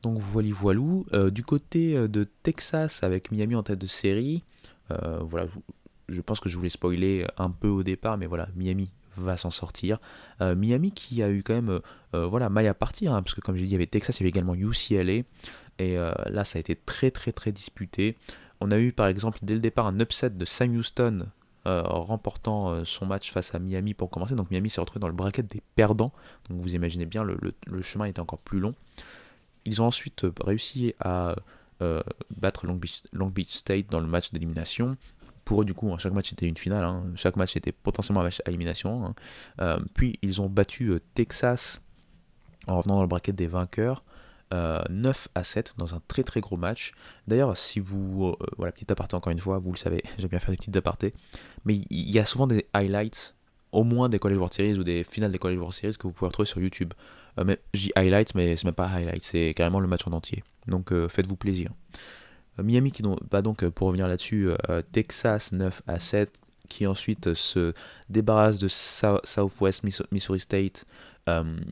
[0.07, 1.05] Donc voilà voilou.
[1.12, 4.44] Euh, du côté euh, de Texas avec Miami en tête de série,
[4.92, 5.48] euh, voilà,
[6.09, 9.50] je, pense que je voulais spoiler un peu au départ, mais voilà, Miami va s'en
[9.50, 9.98] sortir.
[10.40, 11.81] Miami qui a eu quand même
[12.12, 14.22] voilà, maille à partir, hein, parce que comme j'ai dit, il y avait Texas, il
[14.22, 15.22] y avait également UCLA,
[15.79, 18.16] et là ça a été très très très disputé.
[18.61, 21.26] On a eu par exemple dès le départ un upset de Sam Houston
[21.64, 24.35] remportant son match face à Miami pour commencer.
[24.35, 26.12] Donc Miami s'est retrouvé dans le bracket des perdants.
[26.48, 28.74] Donc vous imaginez bien, le, chemin était encore plus long.
[29.66, 31.35] Ils ont ensuite euh, réussi à
[31.83, 32.02] euh,
[32.35, 32.76] battre Long
[33.29, 34.96] Beach, State dans le match d'élimination.
[35.46, 36.85] Pour eux, du coup, hein, chaque match était une finale.
[36.85, 37.04] Hein.
[37.14, 39.06] Chaque match était potentiellement un match à élimination.
[39.06, 39.14] Hein.
[39.62, 41.80] Euh, puis, ils ont battu Texas
[42.66, 44.04] en revenant dans le bracket des vainqueurs.
[44.52, 46.92] 9 à 7 dans un très très gros match.
[47.26, 48.37] D'ailleurs, si vous.
[48.56, 51.14] voilà, petit aparté encore une fois, vous le savez, j'aime bien faire des petites apartés.
[51.64, 53.35] Mais il y a souvent des highlights,
[53.72, 56.12] au moins des College World Series ou des finales des College World Series que vous
[56.12, 56.94] pouvez retrouver sur YouTube.
[57.38, 60.42] Euh, j'ai highlight, mais c'est même pas highlight, c'est carrément le match en entier.
[60.66, 61.70] Donc euh, faites-vous plaisir.
[62.58, 64.48] Euh, Miami qui va donc, pour revenir là-dessus,
[64.92, 66.32] Texas 9 à 7,
[66.68, 67.72] qui ensuite se
[68.08, 70.86] débarrasse de Southwest Missouri State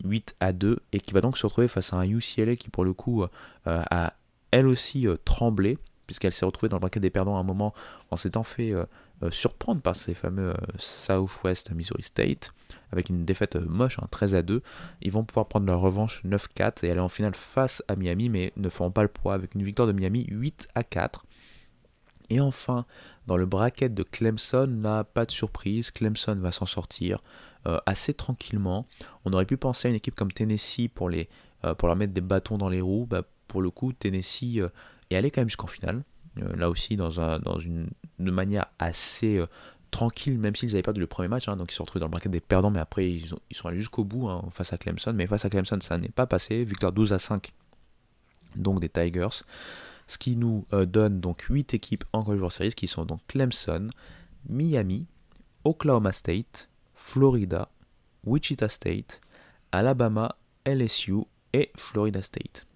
[0.04, 2.84] 8 à 2, et qui va donc se retrouver face à un UCLA qui pour
[2.84, 3.24] le coup
[3.64, 4.12] a
[4.50, 7.74] elle aussi tremblé, puisqu'elle s'est retrouvée dans le bracket des perdants à un moment
[8.10, 8.84] en s'étant fait euh,
[9.30, 12.52] surprendre par ces fameux euh, Southwest Missouri State
[12.92, 14.62] avec une défaite euh, moche, 13 hein, à 2.
[15.02, 18.52] Ils vont pouvoir prendre leur revanche 9-4 et aller en finale face à Miami, mais
[18.56, 21.24] ne feront pas le poids avec une victoire de Miami 8 à 4.
[22.30, 22.86] Et enfin,
[23.26, 27.22] dans le bracket de Clemson, là, pas de surprise, Clemson va s'en sortir
[27.86, 28.86] assez tranquillement.
[29.26, 31.28] On aurait pu penser à une équipe comme Tennessee pour, les,
[31.76, 33.06] pour leur mettre des bâtons dans les roues.
[33.06, 34.58] Bah, pour le coup, Tennessee
[35.10, 36.02] est allé quand même jusqu'en finale.
[36.42, 39.46] Euh, là aussi dans, un, dans une, manière assez euh,
[39.90, 42.06] tranquille, même s'ils avaient perdu le premier match, hein, donc ils se sont retrouvés dans
[42.06, 45.12] le bracket des perdants, mais après ils, sont allés jusqu'au bout hein, face à Clemson,
[45.14, 47.52] mais face à Clemson ça n'est pas passé, victoire 12 à 5
[48.56, 49.44] donc des Tigers,
[50.06, 53.88] ce qui nous euh, donne donc 8 équipes en College Series qui sont donc Clemson,
[54.48, 55.06] Miami,
[55.62, 57.68] Oklahoma State, Florida,
[58.24, 59.20] Wichita State,
[59.70, 62.66] Alabama, LSU et Florida State.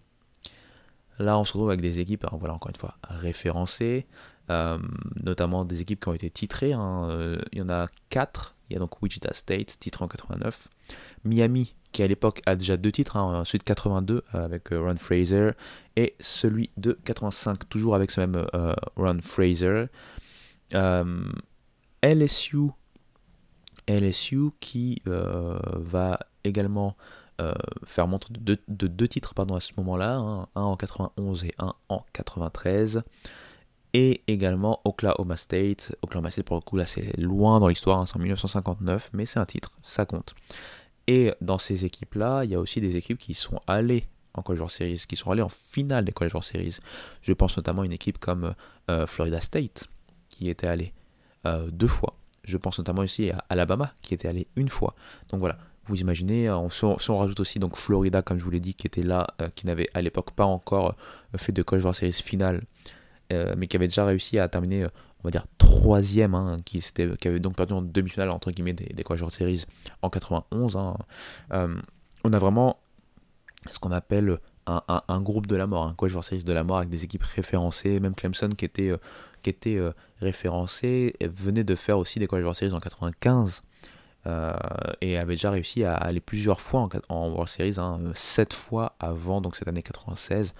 [1.18, 4.06] Là, on se retrouve avec des équipes, hein, voilà, encore une fois, référencées,
[4.50, 4.78] euh,
[5.22, 6.72] notamment des équipes qui ont été titrées.
[6.72, 8.54] Hein, euh, il y en a 4.
[8.70, 10.68] Il y a donc Wichita State, titré en 89.
[11.24, 15.50] Miami, qui à l'époque a déjà deux titres, hein, ensuite 82 euh, avec Ron Fraser,
[15.96, 18.46] et celui de 85, toujours avec ce même
[18.96, 19.86] Ron Fraser.
[22.02, 22.70] LSU,
[23.88, 26.96] LSU qui va également
[27.40, 27.52] euh,
[27.84, 31.74] faire montre de, deux titres pardon, à ce moment-là, hein, un en 91 et un
[31.88, 33.02] en 93.
[33.94, 35.94] Et également Oklahoma State.
[36.02, 39.24] Oklahoma State, pour le coup, là, c'est loin dans l'histoire, hein, c'est en 1959, mais
[39.24, 40.34] c'est un titre, ça compte.
[41.06, 44.60] Et dans ces équipes-là, il y a aussi des équipes qui sont allées en College
[44.60, 46.78] World Series, qui sont allées en finale des College World Series.
[47.22, 48.54] Je pense notamment à une équipe comme
[48.90, 49.88] euh, Florida State,
[50.28, 50.92] qui était allée
[51.46, 52.18] euh, deux fois.
[52.44, 54.94] Je pense notamment aussi à Alabama, qui était allée une fois.
[55.30, 58.60] Donc voilà, vous imaginez, on, si, on, rajoute aussi donc Florida, comme je vous l'ai
[58.60, 60.94] dit, qui était là, euh, qui n'avait à l'époque pas encore
[61.34, 62.62] euh, fait de College World Series finale,
[63.30, 67.40] mais qui avait déjà réussi à terminer, on va dire, troisième, hein, qui, qui avait
[67.40, 69.64] donc perdu en demi-finale, entre guillemets, des, des World Series
[70.00, 70.76] en 91.
[70.76, 70.96] Hein.
[71.50, 72.78] on a vraiment
[73.70, 76.78] ce qu'on appelle un, groupe de la mort, un College World Series de la mort
[76.78, 78.92] avec des équipes référencées, même Clemson qui était,
[79.42, 79.78] qui était
[80.22, 83.62] référencé venait de faire aussi des College World Series en 95.
[84.28, 84.52] Euh,
[85.00, 89.40] et avait déjà réussi à aller plusieurs fois en, World Series, hein, 7 fois avant
[89.40, 90.54] donc cette année 96.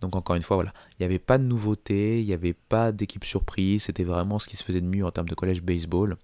[0.00, 2.92] Donc encore une fois, voilà, il n'y avait pas de nouveauté, il n'y avait pas
[2.92, 6.16] d'équipe surprise, c'était vraiment ce qui se faisait de mieux en termes de collège baseball.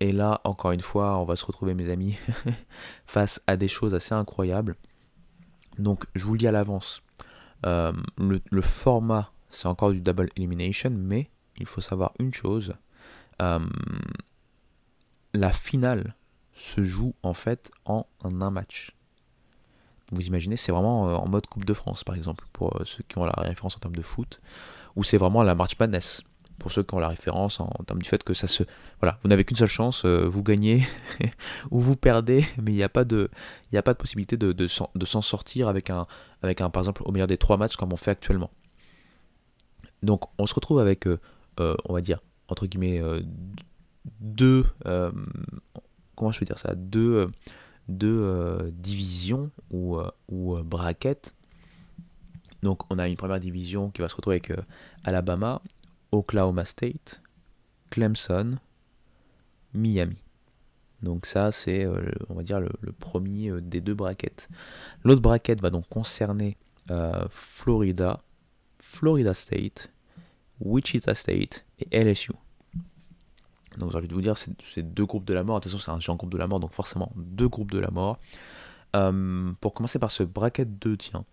[0.00, 2.18] Et là, encore une fois, on va se retrouver, mes amis,
[3.06, 4.76] face à des choses assez incroyables.
[5.78, 7.02] Donc, je vous le dis à l'avance,
[7.64, 12.74] euh, le, format, c'est encore du double elimination, mais il faut savoir une chose.
[13.40, 13.58] Euh,
[15.32, 16.14] la finale
[16.52, 18.94] se joue en fait en un match.
[20.12, 23.04] Vous imaginez, c'est vraiment euh, en mode Coupe de France, par exemple, pour euh, ceux
[23.08, 24.40] qui ont la référence en termes de foot,
[24.96, 26.22] ou c'est vraiment la March Madness,
[26.58, 28.64] pour ceux qui ont la référence en, termes du fait que ça se...
[29.00, 30.82] Voilà, vous n'avez qu'une seule chance, euh, vous gagnez
[31.70, 33.30] ou vous perdez, mais il n'y a, pas de,
[33.74, 36.06] a pas de possibilité de, de, s'en sortir avec un,
[36.42, 38.50] avec un, par exemple, au meilleur des trois matchs comme on fait actuellement.
[40.02, 41.06] Donc on se retrouve avec,
[41.58, 43.02] on va dire, entre guillemets,
[44.20, 45.12] deux, euh,
[46.16, 47.26] comment je peux dire ça, deux, euh,
[47.88, 51.34] deux euh, divisions ou, ou brackets.
[52.62, 54.52] Donc on a une première division qui va se retrouver avec
[55.04, 55.62] Alabama,
[56.12, 57.22] Oklahoma State,
[57.88, 58.58] Clemson,
[59.72, 60.18] Miami.
[61.02, 61.86] Donc ça c'est
[62.28, 62.68] on va dire le,
[62.98, 64.48] premier des deux brackets.
[65.04, 66.58] L'autre bracket va donc concerner
[67.30, 68.20] Florida,
[68.78, 69.90] Florida State,
[70.60, 72.32] Wichita State et LSU.
[73.78, 75.56] Donc j'ai envie de vous dire, c'est deux groupes de la mort.
[75.56, 78.18] Attention, c'est un géant groupe de la mort, donc forcément deux groupes de la mort.
[78.96, 81.24] Euh, pour commencer par ce bracket 2, tiens,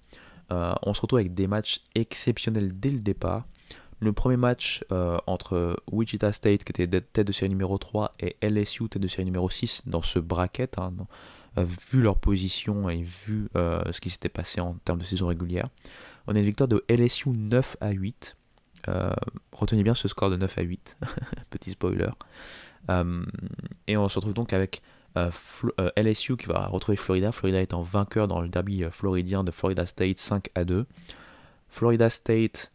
[0.52, 3.46] euh, on se retrouve avec des matchs exceptionnels dès le départ.
[4.00, 8.36] Le premier match euh, entre Wichita State, qui était tête de série numéro 3, et
[8.44, 10.94] LSU, tête de série numéro 6, dans ce bracket, hein,
[11.58, 15.70] vu leur position et vu ce qui s'était passé en termes de saison régulière.
[16.28, 18.38] On a une victoire de LSU 9 à 8.
[18.88, 19.12] Euh,
[19.52, 20.98] retenez bien ce score de 9 à 8,
[21.50, 22.10] petit spoiler.
[22.90, 23.24] Euh,
[23.88, 24.82] et on se retrouve donc avec
[25.18, 25.32] euh,
[25.98, 30.20] LSU qui va retrouver Florida, Florida étant vainqueur dans le derby floridien de Florida State
[30.20, 30.86] 5 à 2.
[31.70, 32.72] Florida State,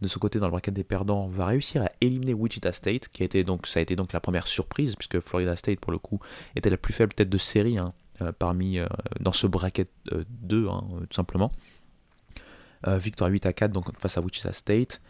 [0.00, 3.22] de ce côté dans le bracket des perdants, va réussir à éliminer Wichita State, qui
[3.22, 5.98] a été donc, ça a été donc la première surprise, puisque Florida State pour le
[5.98, 6.20] coup
[6.56, 7.92] était la plus faible tête de série hein,
[8.38, 8.78] parmi,
[9.18, 11.52] dans ce bracket 2, hein, tout simplement.
[12.86, 15.02] victoire 8 à 4 donc face à Wichita State.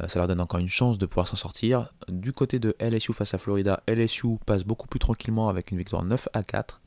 [0.00, 1.92] Euh, ça leur donne encore une chance de pouvoir s'en sortir.
[2.08, 6.04] Du côté de LSU face à Florida, LSU passe beaucoup plus tranquillement avec une victoire
[6.04, 6.80] 9 à 4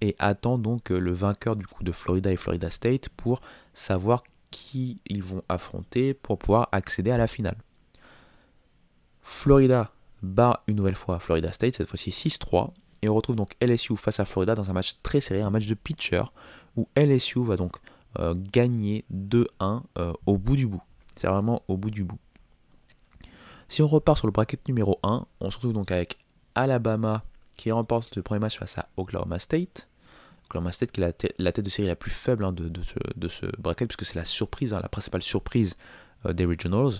[0.00, 3.40] et attend donc euh, le vainqueur du coup de Florida et Florida State pour
[3.72, 7.56] savoir qui ils vont affronter pour pouvoir accéder à la finale.
[9.20, 12.70] Florida bat une nouvelle fois Florida State, cette fois-ci 6-3,
[13.02, 15.66] et on retrouve donc LSU face à Florida dans un match très serré, un match
[15.66, 16.22] de pitcher,
[16.76, 17.76] où LSU va donc
[18.18, 19.82] euh, gagner 2-1
[20.26, 20.82] au bout du bout.
[21.14, 22.18] C'est vraiment au bout du bout.
[23.68, 26.16] Si on repart sur le bracket numéro 1, on se retrouve donc avec
[26.54, 27.22] Alabama
[27.54, 29.88] qui remporte le premier match face à Oklahoma State.
[30.46, 33.88] Oklahoma State qui est la, tête de série la plus faible hein, de, ce, bracket,
[33.88, 35.76] puisque c'est la surprise, hein, la principale surprise
[36.24, 36.94] euh, des Regionals.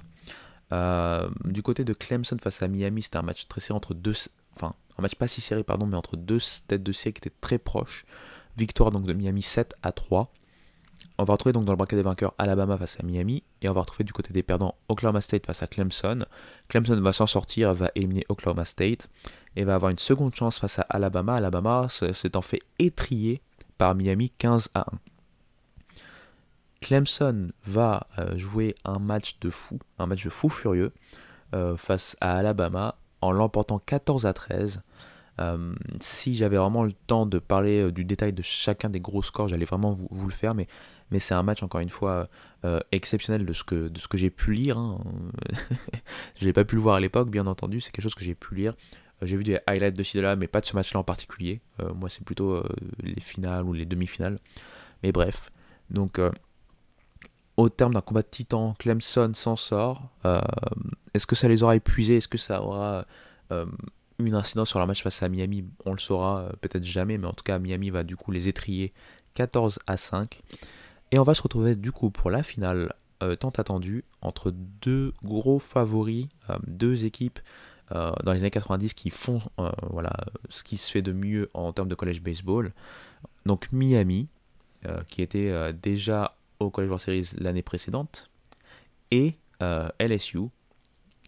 [0.72, 4.12] Euh, du côté de Clemson face à Miami, c'était un match très serré entre deux,
[4.54, 7.36] enfin un match pas si serré pardon, mais entre deux têtes de série qui étaient
[7.40, 8.04] très proches.
[8.58, 10.30] Victoire donc de Miami 7 à 3.
[11.18, 13.72] On va retrouver donc dans le bracket des vainqueurs Alabama face à Miami et on
[13.72, 16.24] va retrouver du côté des perdants Oklahoma State face à Clemson.
[16.68, 19.08] Clemson va s'en sortir, va éliminer Oklahoma State
[19.56, 21.34] et va avoir une seconde chance face à Alabama.
[21.34, 23.42] Alabama s'est en fait étrier
[23.78, 24.84] par Miami 15 à 1.
[26.80, 30.92] Clemson va euh, jouer un match de fou, un match de fou furieux
[31.54, 34.82] euh, face à Alabama en l'emportant 14 à 13.
[35.40, 39.48] Euh, si j'avais vraiment le temps de parler du détail de chacun des gros scores,
[39.48, 40.66] j'allais vraiment vous, le faire, mais
[41.18, 42.28] c'est un match encore une fois
[42.64, 44.78] euh, exceptionnel de ce que, j'ai pu lire.
[44.78, 44.98] Hein.
[46.36, 48.34] je n'ai pas pu le voir à l'époque, bien entendu, c'est quelque chose que j'ai
[48.34, 48.74] pu lire.
[49.22, 51.04] Euh, j'ai vu des highlights de ci de là, mais pas de ce match-là en
[51.04, 51.60] particulier.
[51.80, 52.62] Euh, moi, c'est plutôt
[53.02, 54.38] les finales ou les demi-finales.
[55.02, 55.50] Mais bref,
[55.90, 56.20] donc
[57.56, 60.10] au terme d'un combat de titan, Clemson s'en sort.
[61.14, 62.16] Est-ce que ça les aura épuisés?
[62.16, 63.06] Est-ce que ça aura
[64.18, 67.32] une incidence sur leur match face à Miami On le saura peut-être jamais, mais en
[67.32, 68.92] tout cas, Miami va du coup les étrier
[69.34, 70.40] 14 à 5.
[71.10, 75.12] Et on va se retrouver du coup pour la finale euh, tant attendue entre deux
[75.24, 77.40] gros favoris, euh, deux équipes
[77.92, 79.40] euh, dans les années 90 qui font
[79.90, 80.12] voilà,
[80.50, 82.72] ce qui se fait de mieux en termes de college baseball.
[83.46, 84.28] Donc Miami,
[85.08, 88.30] qui était déjà au College World Series l'année précédente,
[89.10, 89.34] et
[89.98, 90.48] LSU,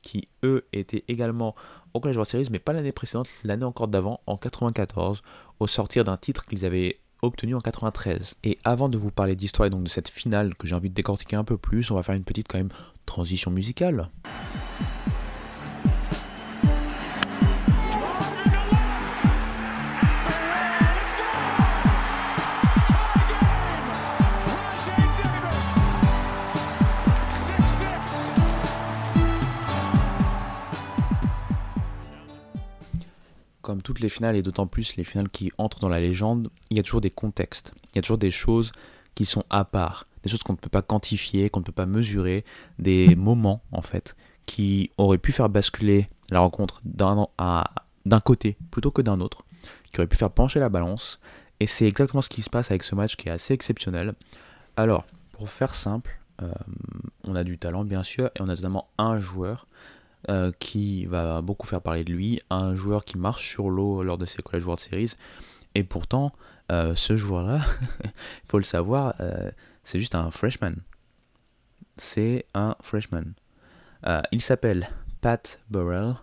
[0.02, 1.56] qui eux étaient également
[1.94, 5.22] au College World Series, mais pas l'année précédente, l'année encore d'avant, en 94,
[5.58, 8.36] au sortir d'un titre qu'ils avaient obtenu en 93.
[8.44, 10.94] Et avant de vous parler d'histoire et donc de cette finale que j'ai envie de
[10.94, 12.72] décortiquer un peu plus, on va faire une petite quand même
[13.06, 14.08] transition musicale.
[33.80, 36.80] Toutes les finales, et d'autant plus les finales qui entrent dans la légende, il y
[36.80, 38.72] a toujours des contextes, il y a toujours des choses
[39.14, 41.86] qui sont à part, des choses qu'on ne peut pas quantifier, qu'on ne peut pas
[41.86, 42.44] mesurer,
[42.78, 44.16] des moments en fait,
[44.46, 49.44] qui auraient pu faire basculer la rencontre d'un côté plutôt que d'un autre,
[49.92, 51.20] qui auraient pu faire pencher la balance,
[51.58, 54.14] et c'est exactement ce qui se passe avec ce match qui est assez exceptionnel.
[54.76, 56.52] Alors, pour faire simple, euh,
[57.24, 59.66] on a du talent bien sûr, et on a notamment un joueur
[60.28, 64.18] euh, qui va beaucoup faire parler de lui, un joueur qui marche sur l'eau lors
[64.18, 65.14] de ses College World Series.
[65.74, 66.32] Et pourtant,
[66.70, 67.62] euh, ce joueur-là,
[68.04, 68.10] il
[68.46, 69.50] faut le savoir, euh,
[69.82, 70.74] c'est juste un freshman.
[71.96, 73.32] C'est un freshman.
[74.30, 74.90] il s'appelle
[75.22, 76.16] Pat Burrell.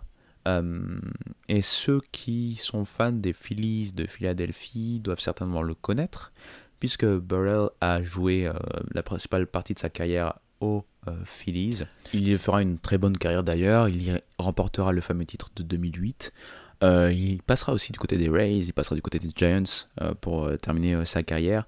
[1.48, 6.32] et ceux qui sont fans des Phillies de Philadelphie doivent certainement le connaître,
[6.78, 8.48] puisque Burrell a joué
[8.92, 11.84] la principale partie de sa carrière aux euh, Phillies.
[12.12, 16.32] Il fera une très bonne carrière d'ailleurs, il remportera le fameux titre de 2008.
[16.84, 20.14] Euh, il passera aussi du côté des Rays, il passera du côté des Giants euh,
[20.20, 21.66] pour terminer sa carrière.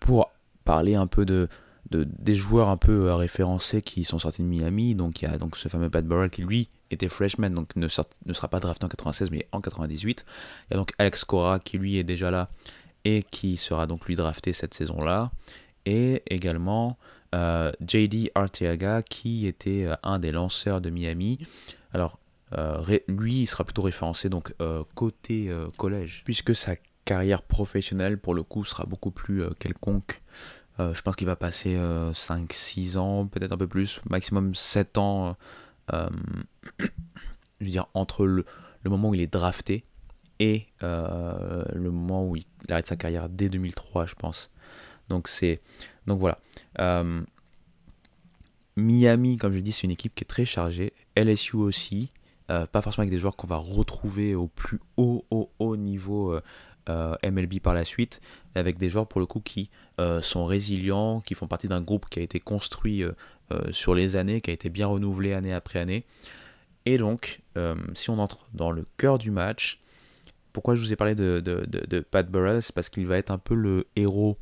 [0.00, 0.30] pour
[0.64, 1.48] parler un peu de,
[1.90, 5.56] des joueurs un peu référencés qui sont sortis de Miami, donc il y a donc
[5.56, 7.86] ce fameux Pat Burrell qui lui était freshman, donc ne,
[8.26, 10.24] ne sera pas drafté en 96 mais en 98.
[10.70, 12.48] Il y a donc Alex Cora qui lui est déjà là
[13.04, 15.30] et qui sera donc lui drafté cette saison-là
[15.86, 16.98] et également
[17.34, 21.38] euh, JD Arteaga qui était euh, un des lanceurs de Miami.
[21.92, 22.18] Alors
[22.56, 24.54] euh, lui, il sera plutôt référencé donc
[24.94, 30.20] côté collège, puisque sa carrière professionnelle pour le coup sera beaucoup plus quelconque.
[30.78, 35.36] je pense qu'il va passer 5-6 ans, peut-être un peu plus, maximum 7 ans,
[35.92, 36.04] je
[37.60, 38.44] veux dire, entre le,
[38.84, 39.84] le, moment où il est drafté
[40.38, 44.50] et le moment où il arrête sa carrière dès 2003, je pense.
[45.08, 45.60] Donc c'est
[46.06, 46.38] donc voilà.
[46.80, 47.22] Euh,
[48.76, 50.92] Miami, comme je dis, c'est une équipe qui est très chargée.
[51.16, 52.10] LSU aussi.
[52.50, 56.38] Euh, pas forcément avec des joueurs qu'on va retrouver au plus haut, haut, haut niveau
[56.90, 58.20] euh, MLB par la suite,
[58.54, 59.70] avec des joueurs pour le coup qui
[60.20, 63.02] sont résilients, qui font partie d'un groupe qui a été construit
[63.70, 66.04] sur les années, qui a été bien renouvelé année après année.
[66.84, 67.40] Et donc,
[67.94, 69.80] si on entre dans le cœur du match,
[70.52, 72.60] pourquoi je vous ai parlé de, Pat Burrell?
[72.60, 74.36] C'est parce qu'il va être un peu le héros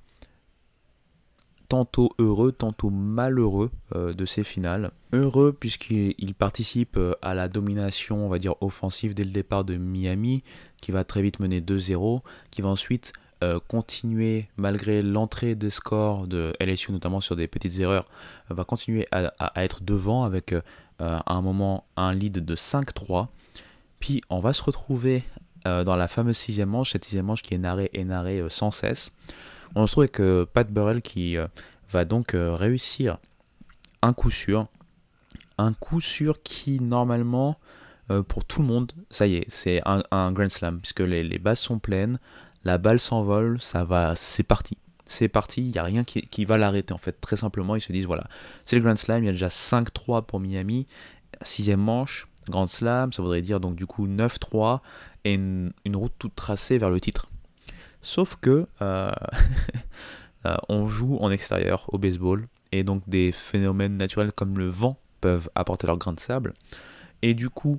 [1.72, 4.90] tantôt heureux, tantôt malheureux euh, de ces finales.
[5.14, 9.76] Heureux puisqu'il participe euh, à la domination, on va dire, offensive dès le départ de
[9.76, 10.44] Miami,
[10.82, 16.26] qui va très vite mener 2-0, qui va ensuite euh, continuer, malgré l'entrée des scores
[16.26, 18.04] de LSU, notamment sur des petites erreurs,
[18.50, 20.54] va continuer à, être devant avec
[20.98, 23.28] à un moment un lead de 5-3.
[23.98, 25.24] Puis on va se retrouver
[25.64, 29.10] dans la fameuse sixième manche, cette sixième manche qui est narrée et narrée sans cesse
[29.74, 31.46] on se trouve avec euh, Pat Burrell qui euh,
[31.90, 33.18] va donc euh, réussir
[34.02, 34.66] un coup sûr.
[35.58, 37.56] Un coup sûr qui, normalement,
[38.28, 41.78] pour tout le monde, ça y est, c'est un, Grand Slam, puisque les, bases sont
[41.78, 42.18] pleines,
[42.64, 44.76] la balle s'envole, ça va, c'est parti.
[45.06, 47.20] C'est parti, il n'y a rien qui, va l'arrêter en fait.
[47.20, 48.24] Très simplement, ils se disent voilà,
[48.66, 50.86] c'est le Grand Slam, il y a déjà 5-3 pour Miami,
[51.42, 54.80] sixième manche, Grand Slam, ça voudrait dire donc du coup 9-3
[55.24, 57.28] et une, route toute tracée vers le titre.
[58.02, 59.12] Sauf que euh,
[60.46, 64.98] euh, on joue en extérieur au baseball et donc des phénomènes naturels comme le vent
[65.20, 66.52] peuvent apporter leur grain de sable.
[67.22, 67.78] Et du coup,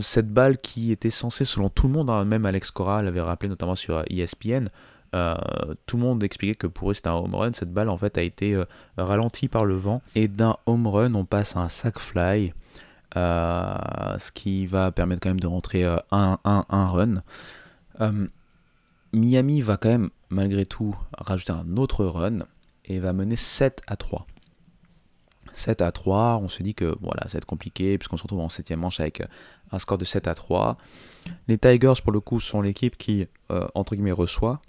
[0.00, 3.48] cette balle qui était censée, selon tout le monde, hein, même Alex Cora l'avait rappelé
[3.48, 4.68] notamment sur ESPN,
[5.14, 5.34] euh,
[5.86, 7.52] tout le monde expliquait que pour eux c'était un home run.
[7.54, 8.60] Cette balle en fait a été
[8.98, 12.52] ralentie par le vent et d'un home run on passe à un sac fly,
[13.14, 17.22] ce qui va permettre quand même de rentrer un run.
[19.14, 22.40] Miami va quand même, malgré tout, rajouter un autre run
[22.84, 24.26] et va mener 7 à 3.
[25.52, 28.40] 7 à 3, on se dit que voilà, ça va être compliqué puisqu'on se retrouve
[28.40, 29.26] en 7 manche avec euh,
[29.70, 30.76] un score de 7 à 3.
[31.48, 34.60] Les Tigers, pour le coup, sont l'équipe qui, euh, entre guillemets, reçoit.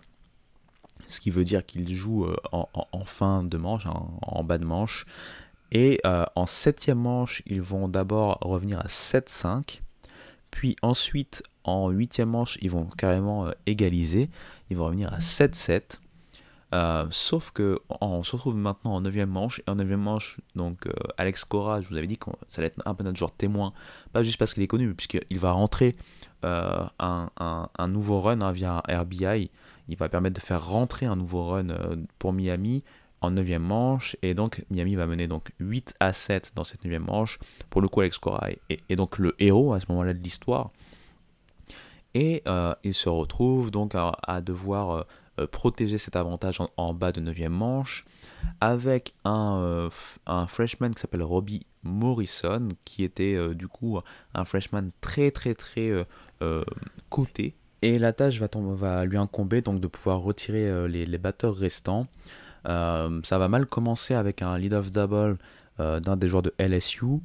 [1.07, 5.05] Ce qui veut dire qu'ils jouent euh, en, fin de manche, en, bas de manche.
[5.71, 5.99] Et
[6.35, 9.81] en 7 manche, ils vont d'abord revenir à 7-5.
[10.55, 14.29] Puis ensuite, en huitième manche, ils vont carrément euh, égaliser.
[14.69, 15.99] Ils vont revenir à 7-7.
[16.73, 19.59] Euh, sauf que on se retrouve maintenant en 9 manche.
[19.59, 20.87] Et en 9 manche, donc
[21.17, 23.73] Alex Cora, je vous avais dit que ça allait être un peu notre joueur témoin.
[24.13, 25.97] Pas juste parce qu'il est connu, mais puisqu'il va rentrer
[26.41, 29.51] un, un, nouveau run hein, via RBI.
[29.89, 31.67] Il va permettre de faire rentrer un nouveau run
[32.17, 32.83] pour Miami
[33.21, 34.15] en 9 manche.
[34.21, 37.39] Et donc Miami va mener donc 8 à 7 dans cette 9 manche.
[37.69, 40.71] Pour le coup, Alex Cora est, donc le héros à ce moment-là de l'histoire.
[42.13, 45.03] Et euh, il se retrouve donc à, devoir euh,
[45.39, 48.05] euh, protéger cet avantage en, bas de 9 manche
[48.61, 49.89] avec un,
[50.47, 53.99] freshman qui s'appelle Robbie Morrison, qui était du coup
[54.33, 55.91] un freshman très très très
[57.09, 57.55] coté.
[57.81, 62.07] Et la tâche va, lui incomber donc de pouvoir retirer les batteurs restants.
[62.67, 65.37] Euh, ça va mal commencer avec un lead-off double
[65.79, 67.19] euh, d'un des joueurs de LSU.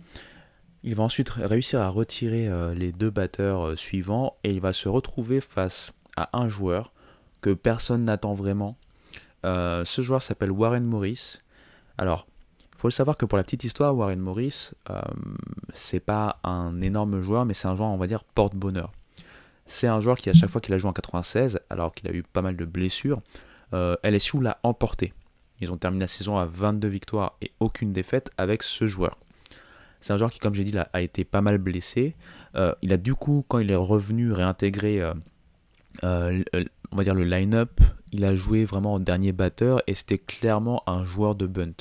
[0.83, 4.89] Il va ensuite réussir à retirer euh, les deux batteurs suivants et il va se
[4.89, 6.93] retrouver face à un joueur
[7.41, 8.77] que personne n'attend vraiment.
[9.45, 11.39] ce joueur s'appelle Warren Morris.
[11.97, 12.27] Alors,
[12.75, 14.73] il faut le savoir que pour la petite histoire, Warren Morris,
[15.73, 18.93] c'est pas un énorme joueur, mais c'est un joueur, on va dire, porte-bonheur.
[19.67, 22.13] C'est un joueur qui, à chaque fois qu'il a joué en 96, alors qu'il a
[22.13, 23.21] eu pas mal de blessures,
[23.73, 25.15] LSU l'a emporté.
[25.61, 29.19] Ils ont terminé la saison à 22 victoires et aucune défaite avec ce joueur.
[30.01, 32.17] C'est un joueur qui, comme j'ai dit, a été pas mal blessé.
[32.57, 35.15] Euh, il a du coup, quand il est revenu réintégrer, euh,
[36.05, 36.43] euh,
[36.93, 37.81] le line-up,
[38.13, 41.73] il a joué vraiment en dernier batteur et c'était clairement un joueur de bunt.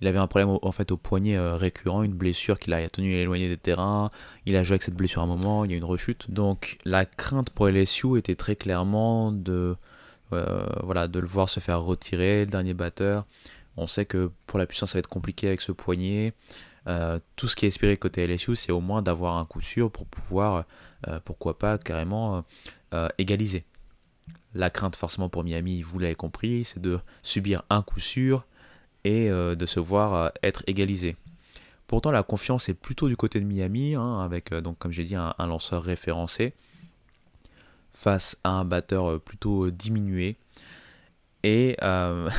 [0.00, 3.48] Il avait un problème en fait au poignet récurrent, une blessure qui l'a tenu éloigné
[3.48, 4.10] des terrains.
[4.46, 6.30] Il a joué avec cette blessure un moment, il y a une rechute.
[6.30, 9.76] Donc la crainte pour LSU était très clairement de
[10.30, 13.26] voilà, de le voir se faire retirer, le dernier batteur.
[13.78, 16.34] On sait que pour la puissance, ça va être compliqué avec ce poignet.
[16.88, 19.90] Euh, tout ce qui est espéré côté LSU, c'est au moins d'avoir un coup sûr
[19.90, 20.64] pour pouvoir,
[21.06, 22.44] euh, pourquoi pas, carrément
[23.18, 23.64] égaliser.
[24.54, 28.46] La crainte forcément pour Miami, vous l'avez compris, c'est de subir un coup sûr
[29.04, 31.16] et de se voir être égalisé.
[31.86, 35.14] Pourtant, la confiance est plutôt du côté de Miami, hein, avec, donc, comme j'ai dit,
[35.14, 36.54] un, lanceur référencé
[37.98, 40.36] face à un batteur euh, plutôt euh, diminué.
[41.42, 42.30] Et euh,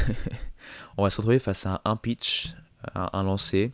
[0.97, 2.53] on va se retrouver face à un pitch,
[2.95, 3.74] un, lancer.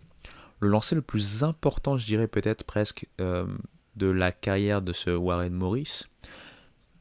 [0.61, 5.53] Le lancer le plus important, je dirais peut-être presque, de la carrière de ce Warren
[5.53, 6.05] Morris,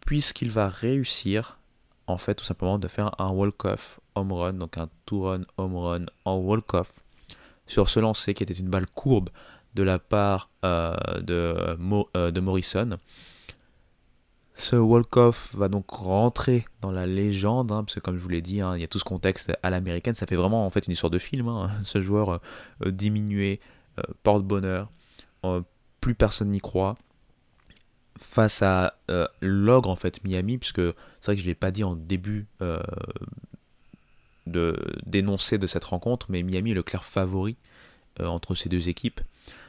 [0.05, 1.59] puisqu'il va réussir,
[2.07, 6.07] en fait, tout simplement, de faire un walk-off home run, donc un two-run home run
[6.25, 7.01] en walk-off,
[7.67, 9.31] sur ce lancer qui était une balle courbe
[9.75, 12.99] de la part de Morrison.
[14.57, 18.41] Ce walk-off va donc rentrer dans la légende, hein, parce que comme je vous l'ai
[18.41, 20.87] dit, hein, il y a tout ce contexte à l'américaine, ça fait vraiment en fait
[20.87, 21.49] une histoire de film.
[21.49, 21.71] Hein.
[21.83, 22.41] ce joueur
[22.85, 23.59] euh, diminué,
[23.99, 24.91] euh, porte-bonheur,
[25.45, 25.63] euh,
[26.01, 26.97] plus personne n'y croit.
[28.17, 28.95] Face à
[29.41, 32.47] l'ogre en fait Miami, puisque c'est vrai que je ne l'ai pas dit en début
[34.47, 37.57] de d'énoncer de cette rencontre, mais Miami est le clair favori
[38.21, 39.21] entre ces deux équipes.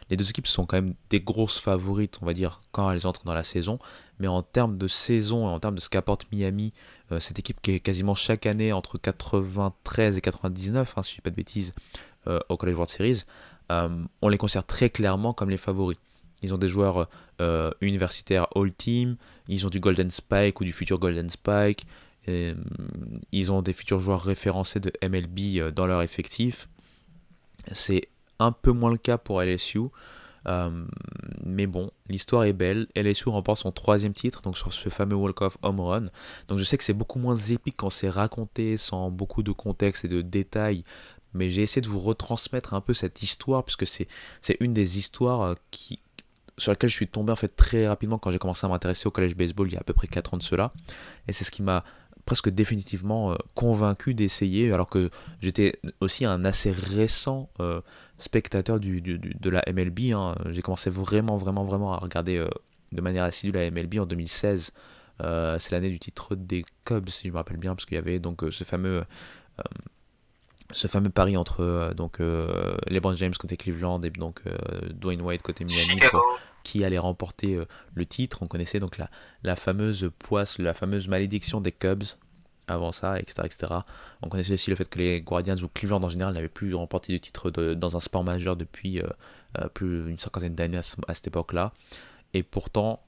[0.09, 3.25] Les deux équipes sont quand même des grosses favorites, on va dire, quand elles entrent
[3.25, 3.79] dans la saison.
[4.19, 6.73] Mais en termes de saison et en termes de ce qu'apporte Miami,
[7.11, 11.13] euh, cette équipe qui est quasiment chaque année entre 93 et 99, hein, si je
[11.13, 11.73] ne dis pas de bêtises,
[12.27, 13.23] euh, au College World Series,
[13.71, 13.89] euh,
[14.21, 15.97] on les considère très clairement comme les favoris.
[16.41, 17.07] Ils ont des joueurs
[17.81, 21.87] universitaires All-Team, ils ont du Golden Spike ou du futur Golden Spike,
[22.27, 26.69] ils ont des futurs joueurs référencés de MLB dans leur effectif.
[27.71, 28.09] C'est
[28.39, 29.81] un peu moins le cas pour LSU.
[30.47, 30.85] Euh,
[31.43, 32.87] mais bon, l'histoire est belle.
[32.95, 36.05] LSU remporte son troisième titre, donc sur ce fameux Walk-Off Home Run.
[36.47, 40.05] Donc je sais que c'est beaucoup moins épique quand c'est raconté sans beaucoup de contexte
[40.05, 40.83] et de détails.
[41.33, 44.07] Mais j'ai essayé de vous retransmettre un peu cette histoire, puisque c'est,
[44.61, 45.99] une des histoires euh, qui,
[46.57, 49.11] sur laquelle je suis tombé en fait très rapidement quand j'ai commencé à m'intéresser au
[49.11, 50.71] collège baseball il y a à peu près 4 ans de cela.
[51.27, 51.83] Et c'est ce qui m'a
[52.25, 55.09] presque définitivement euh, convaincu d'essayer, alors que
[55.41, 57.81] j'étais aussi un assez récent euh,
[58.17, 60.11] spectateur du, de la MLB.
[60.13, 60.35] Hein.
[60.49, 62.49] J'ai commencé vraiment, vraiment, vraiment à regarder euh,
[62.91, 64.71] de manière assidue la MLB en 2016.
[65.19, 68.19] c'est l'année du titre des Cubs, si je me rappelle bien, parce qu'il y avait
[68.19, 69.03] donc ce fameux
[70.71, 74.41] ce fameux pari entre donc LeBron James côté Cleveland et donc
[74.93, 75.99] Dwayne White côté Miami
[76.65, 78.39] qui allait remporter euh, le titre.
[78.41, 79.09] On connaissait donc la,
[79.43, 82.03] la fameuse poisse, la fameuse malédiction des Cubs
[82.67, 83.73] avant ça, etc., etc.
[84.23, 87.13] On connaissait aussi le fait que les Guardians ou Cleveland en général n'avaient plus remporté
[87.13, 89.07] de titre dans un sport majeur depuis euh,
[89.59, 91.71] euh, plus d'une cinquantaine d'années à, cette époque-là.
[92.33, 93.01] Et pourtant,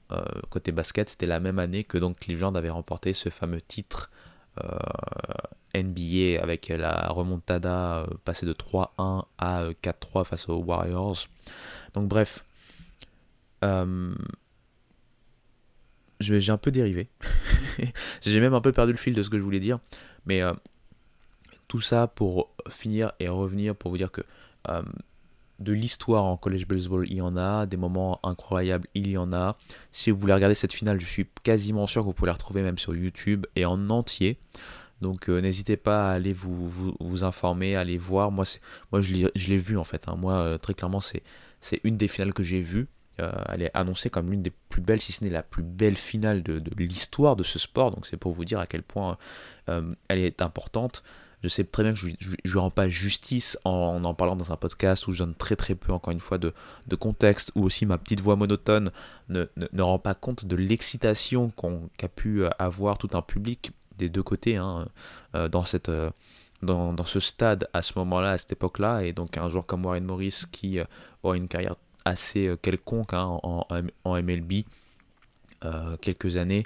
[0.48, 4.10] côté basket, c'était la même année que donc Cleveland avait remporté ce fameux titre
[5.74, 11.26] NBA avec la remontada passée de 3-1 à 4-3 face aux Warriors.
[11.94, 12.44] Donc bref,
[13.64, 14.14] euh,
[16.20, 17.08] j'ai un peu dérivé.
[18.22, 19.78] j'ai même un peu perdu le fil de ce que je voulais dire.
[20.26, 20.52] Mais euh,
[21.68, 24.22] Tout ça pour finir et revenir pour vous dire que
[24.68, 24.82] euh,
[25.58, 29.32] de l'histoire en college baseball, il y en a, des moments incroyables, il y en
[29.32, 29.56] a.
[29.90, 32.62] Si vous voulez regarder cette finale, je suis quasiment sûr que vous pouvez la retrouver
[32.62, 34.38] même sur YouTube et en entier.
[35.00, 38.30] Donc euh, n'hésitez pas à aller vous, informer, à aller voir.
[38.30, 38.44] Moi,
[38.92, 40.08] moi je l'ai vu en fait.
[40.08, 40.16] Hein.
[40.16, 42.88] Moi, euh, très clairement, c'est une des finales que j'ai vues.
[43.20, 45.96] Euh, elle est annoncée comme l'une des plus belles, si ce n'est la plus belle
[45.96, 47.90] finale de l'histoire de ce sport.
[47.90, 49.18] Donc c'est pour vous dire à quel point
[49.66, 51.02] elle est importante.
[51.42, 54.52] Je sais très bien que je ne lui rends pas justice en en parlant dans
[54.52, 56.52] un podcast où je donne très très peu, encore une fois, de,
[56.98, 58.90] contexte, où aussi ma petite voix monotone
[59.28, 61.52] ne, ne, rend pas compte de l'excitation
[61.96, 64.88] qu'a pu avoir tout un public des deux côtés hein,
[65.34, 66.10] euh, dans, cette, euh,
[66.62, 69.02] dans, dans, ce stade à ce moment-là, à cette époque-là.
[69.02, 70.84] Et donc un joueur comme Warren Morris qui euh,
[71.22, 73.66] aura une carrière assez quelconque hein, en,
[74.04, 74.64] en, MLB.
[76.00, 76.64] Quelques années.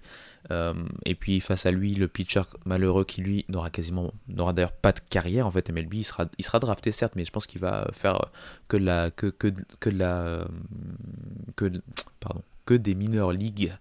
[0.50, 4.92] et puis face à lui, le pitcher malheureux qui lui n'aura quasiment, n'aura d'ailleurs pas
[4.92, 5.94] de carrière en fait MLB.
[5.94, 8.26] Il sera, il sera drafté certes, mais je pense qu'il va faire
[8.68, 9.48] que la, que, que,
[9.80, 10.44] que la,
[11.56, 11.72] que,
[12.20, 13.72] pardon, que des mineurs ligues.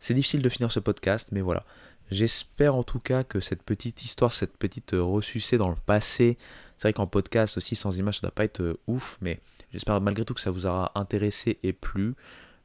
[0.00, 1.64] C'est difficile de finir ce podcast, mais voilà.
[2.10, 6.38] J'espère en tout cas que cette petite histoire, cette petite euh, ressucée dans le passé,
[6.78, 9.40] c'est vrai qu'en podcast aussi sans image ça doit pas être euh, ouf, mais
[9.72, 12.14] j'espère malgré tout que ça vous aura intéressé et plu.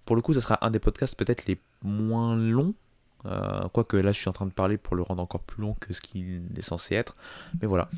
[0.06, 2.74] Pour le coup, ça sera un des podcasts peut-être les moins longs.
[3.26, 5.76] Euh, quoique là, je suis en train de parler pour le rendre encore plus long
[5.80, 7.16] que ce qu'il est censé être.
[7.62, 7.90] Mais voilà.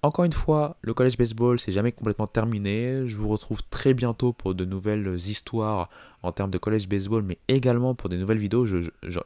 [0.00, 3.08] Encore une fois, le college baseball, c'est jamais complètement terminé.
[3.08, 5.90] Je vous retrouve très bientôt pour de nouvelles histoires
[6.22, 8.64] en termes de college baseball, mais également pour des nouvelles vidéos.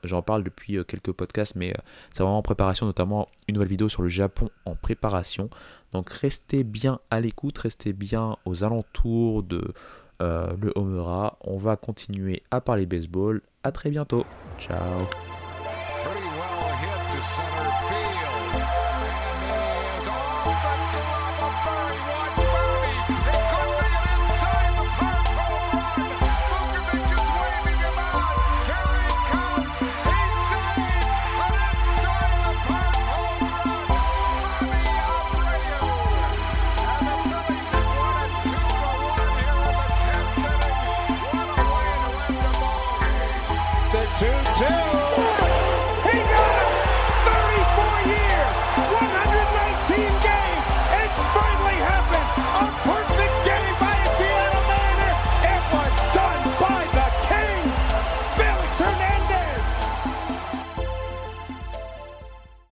[0.03, 1.81] J'en parle depuis euh, quelques podcasts, mais euh,
[2.15, 5.51] c'est vraiment en préparation, notamment une nouvelle vidéo sur le Japon en préparation.
[5.93, 9.75] Donc restez bien à l'écoute, restez bien aux alentours de
[10.23, 11.37] euh, le Homera.
[11.43, 13.43] On va continuer à parler baseball.
[13.65, 14.25] À très bientôt.
[14.59, 15.01] Ciao.